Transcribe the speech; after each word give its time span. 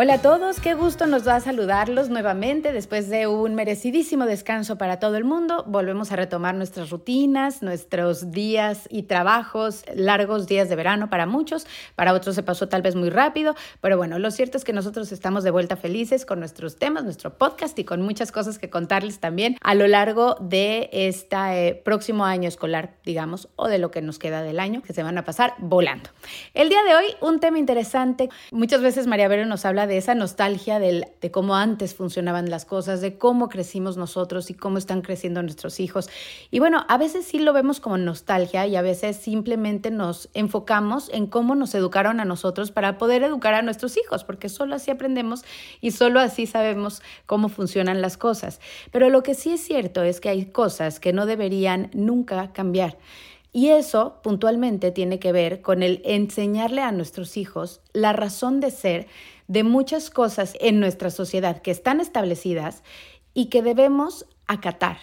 Hola 0.00 0.14
a 0.14 0.22
todos, 0.22 0.60
qué 0.60 0.74
gusto 0.74 1.08
nos 1.08 1.24
da 1.24 1.40
saludarlos 1.40 2.08
nuevamente 2.08 2.72
después 2.72 3.10
de 3.10 3.26
un 3.26 3.56
merecidísimo 3.56 4.26
descanso 4.26 4.78
para 4.78 5.00
todo 5.00 5.16
el 5.16 5.24
mundo. 5.24 5.64
Volvemos 5.66 6.12
a 6.12 6.16
retomar 6.16 6.54
nuestras 6.54 6.90
rutinas, 6.90 7.64
nuestros 7.64 8.30
días 8.30 8.86
y 8.90 9.02
trabajos, 9.02 9.82
largos 9.92 10.46
días 10.46 10.68
de 10.68 10.76
verano 10.76 11.10
para 11.10 11.26
muchos, 11.26 11.66
para 11.96 12.12
otros 12.12 12.36
se 12.36 12.44
pasó 12.44 12.68
tal 12.68 12.80
vez 12.80 12.94
muy 12.94 13.10
rápido, 13.10 13.56
pero 13.80 13.96
bueno, 13.96 14.20
lo 14.20 14.30
cierto 14.30 14.56
es 14.56 14.62
que 14.62 14.72
nosotros 14.72 15.10
estamos 15.10 15.42
de 15.42 15.50
vuelta 15.50 15.74
felices 15.74 16.24
con 16.24 16.38
nuestros 16.38 16.76
temas, 16.76 17.02
nuestro 17.02 17.36
podcast 17.36 17.76
y 17.76 17.82
con 17.82 18.00
muchas 18.00 18.30
cosas 18.30 18.60
que 18.60 18.70
contarles 18.70 19.18
también 19.18 19.56
a 19.62 19.74
lo 19.74 19.88
largo 19.88 20.36
de 20.38 20.90
este 20.92 21.74
próximo 21.84 22.24
año 22.24 22.46
escolar, 22.46 22.94
digamos, 23.04 23.48
o 23.56 23.66
de 23.66 23.78
lo 23.78 23.90
que 23.90 24.00
nos 24.00 24.20
queda 24.20 24.42
del 24.42 24.60
año, 24.60 24.80
que 24.80 24.92
se 24.92 25.02
van 25.02 25.18
a 25.18 25.24
pasar 25.24 25.54
volando. 25.58 26.10
El 26.54 26.68
día 26.68 26.84
de 26.84 26.94
hoy, 26.94 27.06
un 27.20 27.40
tema 27.40 27.58
interesante. 27.58 28.28
Muchas 28.52 28.80
veces 28.80 29.08
María 29.08 29.26
Vero 29.26 29.44
nos 29.44 29.64
habla 29.64 29.87
de 29.88 29.96
esa 29.96 30.14
nostalgia 30.14 30.78
de 30.78 31.30
cómo 31.32 31.56
antes 31.56 31.94
funcionaban 31.94 32.50
las 32.50 32.64
cosas, 32.64 33.00
de 33.00 33.18
cómo 33.18 33.48
crecimos 33.48 33.96
nosotros 33.96 34.50
y 34.50 34.54
cómo 34.54 34.78
están 34.78 35.02
creciendo 35.02 35.42
nuestros 35.42 35.80
hijos. 35.80 36.08
Y 36.50 36.60
bueno, 36.60 36.84
a 36.88 36.98
veces 36.98 37.26
sí 37.26 37.40
lo 37.40 37.52
vemos 37.52 37.80
como 37.80 37.98
nostalgia 37.98 38.66
y 38.66 38.76
a 38.76 38.82
veces 38.82 39.16
simplemente 39.16 39.90
nos 39.90 40.28
enfocamos 40.34 41.10
en 41.12 41.26
cómo 41.26 41.54
nos 41.54 41.74
educaron 41.74 42.20
a 42.20 42.24
nosotros 42.24 42.70
para 42.70 42.98
poder 42.98 43.22
educar 43.22 43.54
a 43.54 43.62
nuestros 43.62 43.96
hijos, 43.96 44.22
porque 44.22 44.48
solo 44.48 44.76
así 44.76 44.90
aprendemos 44.90 45.44
y 45.80 45.90
solo 45.90 46.20
así 46.20 46.46
sabemos 46.46 47.02
cómo 47.26 47.48
funcionan 47.48 48.00
las 48.00 48.16
cosas. 48.16 48.60
Pero 48.92 49.08
lo 49.08 49.22
que 49.22 49.34
sí 49.34 49.50
es 49.52 49.60
cierto 49.62 50.02
es 50.02 50.20
que 50.20 50.28
hay 50.28 50.46
cosas 50.46 51.00
que 51.00 51.12
no 51.12 51.26
deberían 51.26 51.90
nunca 51.94 52.52
cambiar. 52.52 52.98
Y 53.52 53.70
eso 53.70 54.20
puntualmente 54.22 54.92
tiene 54.92 55.18
que 55.18 55.32
ver 55.32 55.62
con 55.62 55.82
el 55.82 56.02
enseñarle 56.04 56.82
a 56.82 56.92
nuestros 56.92 57.36
hijos 57.36 57.80
la 57.92 58.12
razón 58.12 58.60
de 58.60 58.70
ser 58.70 59.06
de 59.48 59.64
muchas 59.64 60.10
cosas 60.10 60.54
en 60.60 60.78
nuestra 60.78 61.10
sociedad 61.10 61.60
que 61.60 61.70
están 61.70 62.00
establecidas 62.00 62.82
y 63.34 63.46
que 63.46 63.62
debemos 63.62 64.26
acatar, 64.46 64.98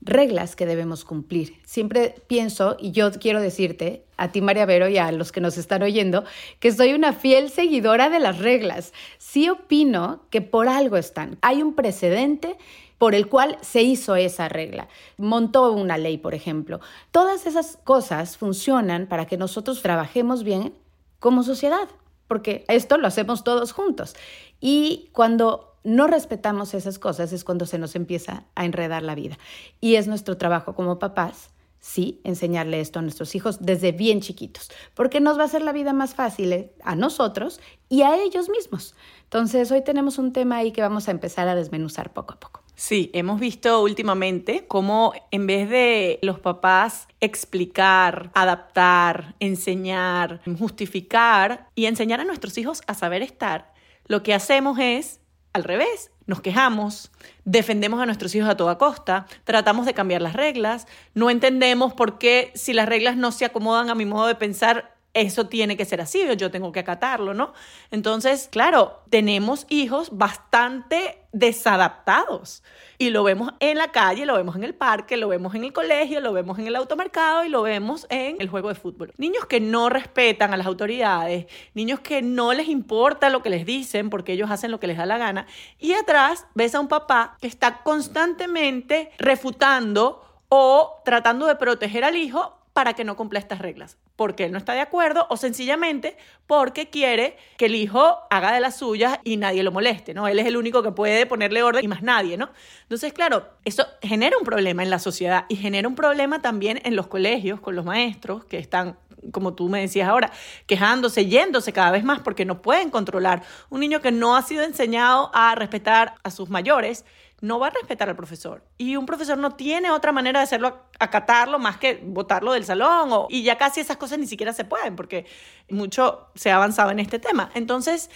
reglas 0.00 0.56
que 0.56 0.66
debemos 0.66 1.04
cumplir. 1.04 1.60
Siempre 1.64 2.14
pienso, 2.26 2.76
y 2.78 2.90
yo 2.90 3.10
quiero 3.12 3.40
decirte, 3.40 4.04
a 4.16 4.32
ti 4.32 4.40
María 4.40 4.66
Vero 4.66 4.88
y 4.88 4.98
a 4.98 5.12
los 5.12 5.32
que 5.32 5.40
nos 5.40 5.56
están 5.56 5.82
oyendo, 5.82 6.24
que 6.58 6.72
soy 6.72 6.92
una 6.94 7.12
fiel 7.12 7.50
seguidora 7.50 8.10
de 8.10 8.18
las 8.18 8.38
reglas. 8.38 8.92
Sí 9.18 9.48
opino 9.48 10.22
que 10.30 10.42
por 10.42 10.68
algo 10.68 10.96
están. 10.96 11.38
Hay 11.42 11.62
un 11.62 11.74
precedente 11.74 12.56
por 12.98 13.14
el 13.14 13.28
cual 13.28 13.58
se 13.60 13.82
hizo 13.82 14.16
esa 14.16 14.48
regla. 14.48 14.88
Montó 15.18 15.70
una 15.72 15.98
ley, 15.98 16.18
por 16.18 16.34
ejemplo. 16.34 16.80
Todas 17.10 17.46
esas 17.46 17.78
cosas 17.84 18.36
funcionan 18.36 19.06
para 19.06 19.26
que 19.26 19.36
nosotros 19.36 19.82
trabajemos 19.82 20.44
bien 20.44 20.72
como 21.18 21.42
sociedad, 21.42 21.88
porque 22.28 22.64
esto 22.68 22.98
lo 22.98 23.06
hacemos 23.06 23.44
todos 23.44 23.72
juntos. 23.72 24.14
Y 24.60 25.10
cuando 25.12 25.74
no 25.84 26.06
respetamos 26.06 26.74
esas 26.74 26.98
cosas 26.98 27.32
es 27.32 27.44
cuando 27.44 27.66
se 27.66 27.78
nos 27.78 27.94
empieza 27.94 28.44
a 28.54 28.64
enredar 28.64 29.02
la 29.02 29.14
vida. 29.14 29.38
Y 29.80 29.96
es 29.96 30.08
nuestro 30.08 30.36
trabajo 30.36 30.74
como 30.74 30.98
papás 30.98 31.50
sí, 31.86 32.20
enseñarle 32.24 32.80
esto 32.80 32.98
a 32.98 33.02
nuestros 33.02 33.36
hijos 33.36 33.58
desde 33.60 33.92
bien 33.92 34.20
chiquitos, 34.20 34.70
porque 34.94 35.20
nos 35.20 35.38
va 35.38 35.42
a 35.42 35.46
hacer 35.46 35.62
la 35.62 35.72
vida 35.72 35.92
más 35.92 36.14
fácil 36.14 36.52
eh, 36.52 36.72
a 36.82 36.96
nosotros 36.96 37.60
y 37.88 38.02
a 38.02 38.16
ellos 38.16 38.48
mismos. 38.48 38.96
Entonces, 39.22 39.70
hoy 39.70 39.82
tenemos 39.84 40.18
un 40.18 40.32
tema 40.32 40.56
ahí 40.56 40.72
que 40.72 40.82
vamos 40.82 41.06
a 41.06 41.12
empezar 41.12 41.46
a 41.46 41.54
desmenuzar 41.54 42.12
poco 42.12 42.34
a 42.34 42.40
poco. 42.40 42.65
Sí, 42.78 43.10
hemos 43.14 43.40
visto 43.40 43.82
últimamente 43.82 44.66
cómo 44.68 45.14
en 45.30 45.46
vez 45.46 45.70
de 45.70 46.18
los 46.20 46.40
papás 46.40 47.08
explicar, 47.20 48.30
adaptar, 48.34 49.34
enseñar, 49.40 50.42
justificar 50.58 51.70
y 51.74 51.86
enseñar 51.86 52.20
a 52.20 52.24
nuestros 52.24 52.58
hijos 52.58 52.82
a 52.86 52.92
saber 52.92 53.22
estar, 53.22 53.72
lo 54.08 54.22
que 54.22 54.34
hacemos 54.34 54.78
es 54.78 55.20
al 55.54 55.64
revés, 55.64 56.10
nos 56.26 56.42
quejamos, 56.42 57.10
defendemos 57.46 57.98
a 57.98 58.04
nuestros 58.04 58.34
hijos 58.34 58.50
a 58.50 58.58
toda 58.58 58.76
costa, 58.76 59.26
tratamos 59.44 59.86
de 59.86 59.94
cambiar 59.94 60.20
las 60.20 60.34
reglas, 60.34 60.86
no 61.14 61.30
entendemos 61.30 61.94
por 61.94 62.18
qué 62.18 62.52
si 62.54 62.74
las 62.74 62.86
reglas 62.86 63.16
no 63.16 63.32
se 63.32 63.46
acomodan 63.46 63.88
a 63.88 63.94
mi 63.94 64.04
modo 64.04 64.26
de 64.26 64.34
pensar, 64.34 64.95
eso 65.16 65.46
tiene 65.46 65.76
que 65.76 65.86
ser 65.86 66.02
así, 66.02 66.22
yo 66.36 66.50
tengo 66.50 66.72
que 66.72 66.80
acatarlo, 66.80 67.32
¿no? 67.32 67.54
Entonces, 67.90 68.48
claro, 68.52 69.00
tenemos 69.08 69.64
hijos 69.70 70.10
bastante 70.12 71.22
desadaptados 71.32 72.62
y 72.98 73.10
lo 73.10 73.24
vemos 73.24 73.52
en 73.60 73.78
la 73.78 73.92
calle, 73.92 74.26
lo 74.26 74.34
vemos 74.34 74.56
en 74.56 74.64
el 74.64 74.74
parque, 74.74 75.16
lo 75.16 75.28
vemos 75.28 75.54
en 75.54 75.64
el 75.64 75.72
colegio, 75.72 76.20
lo 76.20 76.34
vemos 76.34 76.58
en 76.58 76.66
el 76.66 76.76
automercado 76.76 77.44
y 77.44 77.48
lo 77.48 77.62
vemos 77.62 78.06
en 78.10 78.36
el 78.40 78.48
juego 78.50 78.68
de 78.68 78.74
fútbol. 78.74 79.12
Niños 79.16 79.46
que 79.46 79.58
no 79.58 79.88
respetan 79.88 80.52
a 80.52 80.56
las 80.58 80.66
autoridades, 80.66 81.46
niños 81.72 82.00
que 82.00 82.20
no 82.20 82.52
les 82.52 82.68
importa 82.68 83.30
lo 83.30 83.42
que 83.42 83.50
les 83.50 83.64
dicen 83.64 84.10
porque 84.10 84.34
ellos 84.34 84.50
hacen 84.50 84.70
lo 84.70 84.80
que 84.80 84.86
les 84.86 84.98
da 84.98 85.06
la 85.06 85.18
gana 85.18 85.46
y 85.78 85.94
atrás 85.94 86.46
ves 86.54 86.74
a 86.74 86.80
un 86.80 86.88
papá 86.88 87.38
que 87.40 87.46
está 87.46 87.82
constantemente 87.82 89.10
refutando 89.18 90.22
o 90.48 91.00
tratando 91.04 91.46
de 91.46 91.56
proteger 91.56 92.04
al 92.04 92.16
hijo 92.16 92.65
para 92.76 92.92
que 92.92 93.04
no 93.04 93.16
cumpla 93.16 93.38
estas 93.38 93.60
reglas, 93.60 93.96
porque 94.16 94.44
él 94.44 94.52
no 94.52 94.58
está 94.58 94.74
de 94.74 94.82
acuerdo 94.82 95.26
o 95.30 95.38
sencillamente 95.38 96.18
porque 96.46 96.90
quiere 96.90 97.38
que 97.56 97.64
el 97.64 97.74
hijo 97.74 98.18
haga 98.28 98.52
de 98.52 98.60
las 98.60 98.76
suyas 98.76 99.18
y 99.24 99.38
nadie 99.38 99.62
lo 99.62 99.72
moleste, 99.72 100.12
¿no? 100.12 100.28
Él 100.28 100.38
es 100.38 100.44
el 100.44 100.58
único 100.58 100.82
que 100.82 100.92
puede 100.92 101.24
ponerle 101.24 101.62
orden 101.62 101.86
y 101.86 101.88
más 101.88 102.02
nadie, 102.02 102.36
¿no? 102.36 102.50
Entonces, 102.82 103.14
claro, 103.14 103.48
eso 103.64 103.86
genera 104.02 104.36
un 104.36 104.44
problema 104.44 104.82
en 104.82 104.90
la 104.90 104.98
sociedad 104.98 105.46
y 105.48 105.56
genera 105.56 105.88
un 105.88 105.94
problema 105.94 106.42
también 106.42 106.82
en 106.84 106.96
los 106.96 107.06
colegios 107.06 107.62
con 107.62 107.76
los 107.76 107.86
maestros 107.86 108.44
que 108.44 108.58
están 108.58 108.98
como 109.32 109.54
tú 109.54 109.70
me 109.70 109.80
decías 109.80 110.08
ahora, 110.08 110.30
quejándose, 110.66 111.26
yéndose 111.26 111.72
cada 111.72 111.90
vez 111.90 112.04
más 112.04 112.20
porque 112.20 112.44
no 112.44 112.60
pueden 112.62 112.90
controlar. 112.90 113.42
Un 113.70 113.80
niño 113.80 114.00
que 114.00 114.12
no 114.12 114.36
ha 114.36 114.42
sido 114.42 114.62
enseñado 114.62 115.30
a 115.32 115.54
respetar 115.54 116.14
a 116.22 116.30
sus 116.30 116.50
mayores 116.50 117.04
no 117.40 117.58
va 117.58 117.68
a 117.68 117.70
respetar 117.70 118.08
al 118.08 118.16
profesor. 118.16 118.62
Y 118.78 118.96
un 118.96 119.06
profesor 119.06 119.38
no 119.38 119.52
tiene 119.52 119.90
otra 119.90 120.12
manera 120.12 120.40
de 120.40 120.44
hacerlo, 120.44 120.84
acatarlo, 120.98 121.58
más 121.58 121.76
que 121.76 122.00
botarlo 122.02 122.52
del 122.52 122.64
salón. 122.64 123.10
O, 123.12 123.26
y 123.30 123.42
ya 123.42 123.58
casi 123.58 123.80
esas 123.80 123.96
cosas 123.96 124.18
ni 124.18 124.26
siquiera 124.26 124.52
se 124.52 124.64
pueden, 124.64 124.96
porque 124.96 125.26
mucho 125.68 126.28
se 126.34 126.50
ha 126.50 126.56
avanzado 126.56 126.90
en 126.90 126.98
este 126.98 127.18
tema. 127.18 127.50
Entonces, 127.54 128.10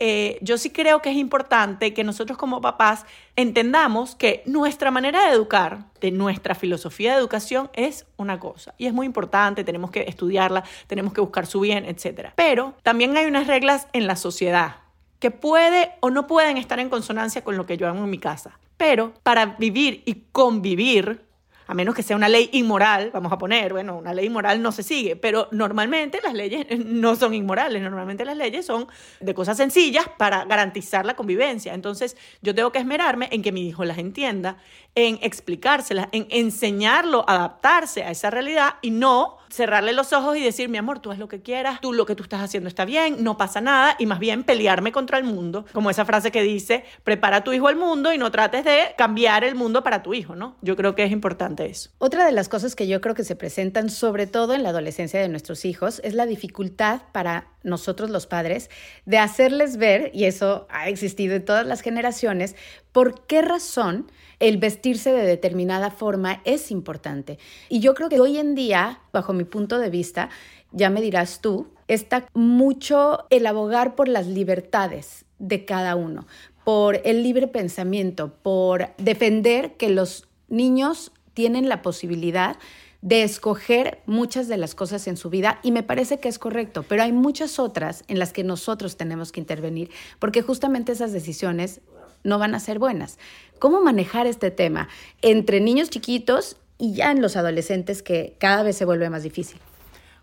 eh, 0.00 0.38
yo 0.42 0.58
sí 0.58 0.70
creo 0.70 1.00
que 1.00 1.10
es 1.10 1.16
importante 1.16 1.94
que 1.94 2.02
nosotros 2.02 2.36
como 2.36 2.60
papás 2.60 3.06
entendamos 3.36 4.16
que 4.16 4.42
nuestra 4.44 4.90
manera 4.90 5.24
de 5.26 5.34
educar, 5.34 5.86
de 6.00 6.10
nuestra 6.10 6.56
filosofía 6.56 7.12
de 7.12 7.18
educación, 7.18 7.70
es 7.74 8.06
una 8.16 8.40
cosa. 8.40 8.74
Y 8.76 8.86
es 8.86 8.92
muy 8.92 9.06
importante, 9.06 9.62
tenemos 9.62 9.92
que 9.92 10.02
estudiarla, 10.08 10.64
tenemos 10.88 11.12
que 11.12 11.20
buscar 11.20 11.46
su 11.46 11.60
bien, 11.60 11.84
etc. 11.84 12.30
Pero 12.34 12.74
también 12.82 13.16
hay 13.16 13.26
unas 13.26 13.46
reglas 13.46 13.86
en 13.92 14.06
la 14.08 14.16
sociedad 14.16 14.83
que 15.24 15.30
puede 15.30 15.92
o 16.00 16.10
no 16.10 16.26
pueden 16.26 16.58
estar 16.58 16.78
en 16.80 16.90
consonancia 16.90 17.42
con 17.42 17.56
lo 17.56 17.64
que 17.64 17.78
yo 17.78 17.88
hago 17.88 18.04
en 18.04 18.10
mi 18.10 18.18
casa. 18.18 18.58
Pero 18.76 19.14
para 19.22 19.56
vivir 19.58 20.02
y 20.04 20.26
convivir 20.32 21.24
a 21.66 21.72
menos 21.72 21.94
que 21.94 22.02
sea 22.02 22.14
una 22.14 22.28
ley 22.28 22.50
inmoral, 22.52 23.10
vamos 23.10 23.32
a 23.32 23.38
poner, 23.38 23.72
bueno, 23.72 23.96
una 23.96 24.12
ley 24.12 24.26
inmoral 24.26 24.60
no 24.60 24.70
se 24.70 24.82
sigue, 24.82 25.16
pero 25.16 25.48
normalmente 25.50 26.20
las 26.22 26.34
leyes 26.34 26.66
no 26.84 27.16
son 27.16 27.32
inmorales, 27.32 27.80
normalmente 27.80 28.26
las 28.26 28.36
leyes 28.36 28.66
son 28.66 28.86
de 29.18 29.32
cosas 29.32 29.56
sencillas 29.56 30.04
para 30.18 30.44
garantizar 30.44 31.06
la 31.06 31.16
convivencia. 31.16 31.72
Entonces, 31.72 32.18
yo 32.42 32.54
tengo 32.54 32.70
que 32.70 32.80
esmerarme 32.80 33.30
en 33.32 33.40
que 33.40 33.50
mi 33.50 33.66
hijo 33.66 33.86
las 33.86 33.96
entienda, 33.96 34.58
en 34.94 35.18
explicárselas, 35.22 36.08
en 36.12 36.26
enseñarlo 36.28 37.24
a 37.26 37.36
adaptarse 37.36 38.04
a 38.04 38.10
esa 38.10 38.28
realidad 38.28 38.74
y 38.82 38.90
no 38.90 39.38
cerrarle 39.54 39.92
los 39.92 40.12
ojos 40.12 40.36
y 40.36 40.42
decir, 40.42 40.68
mi 40.68 40.78
amor, 40.78 40.98
tú 40.98 41.12
haz 41.12 41.18
lo 41.18 41.28
que 41.28 41.40
quieras, 41.40 41.80
tú 41.80 41.92
lo 41.92 42.06
que 42.06 42.16
tú 42.16 42.24
estás 42.24 42.42
haciendo 42.42 42.68
está 42.68 42.84
bien, 42.84 43.22
no 43.22 43.36
pasa 43.36 43.60
nada, 43.60 43.94
y 44.00 44.06
más 44.06 44.18
bien 44.18 44.42
pelearme 44.42 44.90
contra 44.90 45.16
el 45.16 45.24
mundo, 45.24 45.64
como 45.72 45.90
esa 45.90 46.04
frase 46.04 46.32
que 46.32 46.42
dice, 46.42 46.84
prepara 47.04 47.38
a 47.38 47.44
tu 47.44 47.52
hijo 47.52 47.68
al 47.68 47.76
mundo 47.76 48.12
y 48.12 48.18
no 48.18 48.32
trates 48.32 48.64
de 48.64 48.94
cambiar 48.98 49.44
el 49.44 49.54
mundo 49.54 49.84
para 49.84 50.02
tu 50.02 50.12
hijo, 50.12 50.34
¿no? 50.34 50.56
Yo 50.60 50.74
creo 50.74 50.96
que 50.96 51.04
es 51.04 51.12
importante 51.12 51.66
eso. 51.66 51.90
Otra 51.98 52.26
de 52.26 52.32
las 52.32 52.48
cosas 52.48 52.74
que 52.74 52.88
yo 52.88 53.00
creo 53.00 53.14
que 53.14 53.22
se 53.22 53.36
presentan, 53.36 53.90
sobre 53.90 54.26
todo 54.26 54.54
en 54.54 54.64
la 54.64 54.70
adolescencia 54.70 55.20
de 55.20 55.28
nuestros 55.28 55.64
hijos, 55.64 56.00
es 56.02 56.14
la 56.14 56.26
dificultad 56.26 57.02
para 57.12 57.52
nosotros 57.62 58.10
los 58.10 58.26
padres 58.26 58.70
de 59.06 59.18
hacerles 59.18 59.76
ver, 59.76 60.10
y 60.12 60.24
eso 60.24 60.66
ha 60.68 60.88
existido 60.88 61.36
en 61.36 61.44
todas 61.44 61.64
las 61.64 61.80
generaciones, 61.80 62.56
por 62.94 63.26
qué 63.26 63.42
razón 63.42 64.06
el 64.38 64.56
vestirse 64.56 65.10
de 65.12 65.26
determinada 65.26 65.90
forma 65.90 66.40
es 66.44 66.70
importante. 66.70 67.40
Y 67.68 67.80
yo 67.80 67.92
creo 67.92 68.08
que 68.08 68.20
hoy 68.20 68.38
en 68.38 68.54
día, 68.54 69.00
bajo 69.12 69.32
mi 69.32 69.42
punto 69.42 69.80
de 69.80 69.90
vista, 69.90 70.30
ya 70.70 70.90
me 70.90 71.00
dirás 71.02 71.40
tú, 71.40 71.66
está 71.88 72.28
mucho 72.34 73.26
el 73.30 73.46
abogar 73.46 73.96
por 73.96 74.06
las 74.06 74.28
libertades 74.28 75.24
de 75.40 75.64
cada 75.64 75.96
uno, 75.96 76.28
por 76.62 77.00
el 77.04 77.24
libre 77.24 77.48
pensamiento, 77.48 78.32
por 78.42 78.90
defender 78.96 79.76
que 79.76 79.88
los 79.88 80.28
niños 80.48 81.10
tienen 81.34 81.68
la 81.68 81.82
posibilidad 81.82 82.56
de 83.04 83.22
escoger 83.22 84.00
muchas 84.06 84.48
de 84.48 84.56
las 84.56 84.74
cosas 84.74 85.06
en 85.08 85.18
su 85.18 85.28
vida 85.28 85.58
y 85.62 85.72
me 85.72 85.82
parece 85.82 86.20
que 86.20 86.28
es 86.28 86.38
correcto, 86.38 86.84
pero 86.88 87.02
hay 87.02 87.12
muchas 87.12 87.58
otras 87.58 88.02
en 88.08 88.18
las 88.18 88.32
que 88.32 88.44
nosotros 88.44 88.96
tenemos 88.96 89.30
que 89.30 89.40
intervenir 89.40 89.90
porque 90.18 90.40
justamente 90.40 90.92
esas 90.92 91.12
decisiones 91.12 91.82
no 92.24 92.38
van 92.38 92.54
a 92.54 92.60
ser 92.60 92.78
buenas. 92.78 93.18
¿Cómo 93.58 93.80
manejar 93.80 94.26
este 94.26 94.50
tema 94.50 94.88
entre 95.22 95.60
niños 95.60 95.88
chiquitos 95.90 96.56
y 96.78 96.94
ya 96.94 97.10
en 97.10 97.22
los 97.22 97.36
adolescentes 97.36 98.02
que 98.02 98.36
cada 98.38 98.62
vez 98.62 98.76
se 98.76 98.84
vuelve 98.84 99.08
más 99.10 99.22
difícil. 99.22 99.58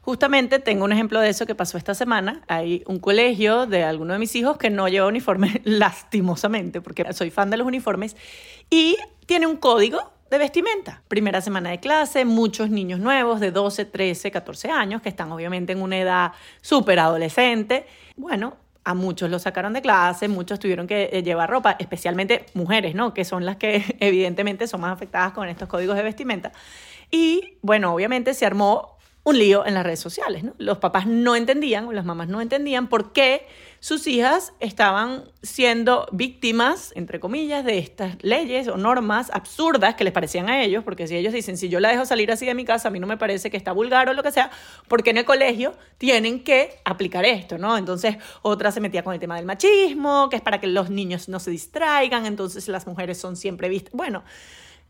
Justamente 0.02 0.60
tengo 0.60 0.84
un 0.84 0.92
ejemplo 0.92 1.20
de 1.20 1.30
eso 1.30 1.46
que 1.46 1.54
pasó 1.54 1.78
esta 1.78 1.94
semana. 1.94 2.42
Hay 2.48 2.84
un 2.88 3.00
colegio 3.00 3.68
de 3.68 3.84
alguno 3.84 4.14
de 4.14 4.20
mis 4.20 4.36
hijos 4.36 4.58
que 4.58 4.70
no 4.70 4.88
lleva 4.88 5.08
uniforme 5.08 5.62
lastimosamente, 5.64 6.82
porque 6.82 7.14
soy 7.14 7.30
fan 7.30 7.50
de 7.52 7.58
los 7.58 7.68
uniformes, 7.68 8.16
y 8.70 8.98
tiene 9.28 9.46
un 9.46 9.58
código 9.58 10.00
de 10.32 10.38
vestimenta. 10.40 11.04
Primera 11.08 11.42
semana 11.42 11.70
de 11.70 11.80
clase, 11.80 12.26
muchos 12.26 12.70
niños 12.72 13.00
nuevos 13.00 13.40
de 13.40 13.52
12, 13.52 13.86
13, 13.86 14.32
14 14.32 14.72
años 14.72 15.02
que 15.02 15.10
están 15.10 15.32
obviamente 15.32 15.74
en 15.74 15.82
una 15.82 16.00
edad 16.00 16.32
súper 16.62 17.00
adolescente. 17.00 17.86
Bueno, 18.16 18.58
a 18.84 18.94
muchos 18.94 19.30
los 19.30 19.44
sacaron 19.44 19.74
de 19.74 19.82
clase, 19.82 20.28
muchos 20.28 20.60
tuvieron 20.60 20.88
que 20.88 21.10
eh, 21.12 21.24
llevar 21.24 21.50
ropa, 21.50 21.76
especialmente 21.80 22.46
mujeres, 22.54 22.96
¿no? 22.96 23.14
Que 23.14 23.26
son 23.26 23.46
las 23.46 23.58
que 23.58 23.84
evidentemente 24.00 24.68
son 24.68 24.82
más 24.82 24.94
afectadas 24.94 25.34
con 25.34 25.48
estos 25.48 25.68
códigos 25.68 25.96
de 25.96 26.04
vestimenta. 26.04 26.52
Y 27.12 27.58
bueno, 27.62 27.94
obviamente 27.94 28.34
se 28.34 28.46
armó 28.46 28.91
un 29.24 29.38
lío 29.38 29.66
en 29.68 29.76
las 29.76 29.84
redes 29.84 30.00
sociales, 30.00 30.44
¿no? 30.44 30.54
Los 30.58 30.80
papás 30.80 31.06
no 31.06 31.36
entendían, 31.36 31.94
las 31.94 32.06
mamás 32.06 32.28
no 32.28 32.42
entendían 32.42 32.88
por 32.88 33.14
qué 33.14 33.46
sus 33.80 34.08
hijas 34.08 34.54
estaban 34.60 35.26
siendo 35.44 36.08
víctimas, 36.12 36.92
entre 36.96 37.20
comillas, 37.20 37.64
de 37.64 37.78
estas 37.78 38.16
leyes 38.24 38.68
o 38.68 38.78
normas 38.78 39.30
absurdas 39.32 39.94
que 39.94 40.04
les 40.04 40.14
parecían 40.14 40.50
a 40.50 40.64
ellos, 40.64 40.84
porque 40.84 41.08
si 41.08 41.16
ellos 41.16 41.34
dicen, 41.34 41.58
si 41.58 41.70
yo 41.70 41.80
la 41.80 41.90
dejo 41.90 42.06
salir 42.06 42.32
así 42.32 42.48
de 42.48 42.56
mi 42.56 42.66
casa, 42.66 42.88
a 42.88 42.92
mí 42.92 43.00
no 43.00 43.06
me 43.06 43.18
parece 43.18 43.52
que 43.52 43.58
está 43.58 43.72
vulgar 43.72 44.10
o 44.10 44.14
lo 44.14 44.24
que 44.24 44.32
sea, 44.32 44.50
porque 44.88 45.12
en 45.12 45.18
el 45.18 45.26
colegio 45.26 45.76
tienen 46.00 46.44
que 46.44 46.80
aplicar 46.84 47.24
esto, 47.26 47.60
¿no? 47.60 47.78
Entonces, 47.78 48.18
otra 48.42 48.72
se 48.72 48.82
metía 48.82 49.04
con 49.04 49.14
el 49.14 49.20
tema 49.20 49.36
del 49.36 49.46
machismo, 49.46 50.30
que 50.30 50.38
es 50.38 50.42
para 50.42 50.60
que 50.60 50.68
los 50.68 50.90
niños 50.90 51.30
no 51.30 51.40
se 51.40 51.52
distraigan, 51.52 52.26
entonces 52.26 52.68
las 52.68 52.88
mujeres 52.88 53.20
son 53.20 53.36
siempre 53.36 53.70
vistas, 53.70 53.94
bueno, 53.94 54.24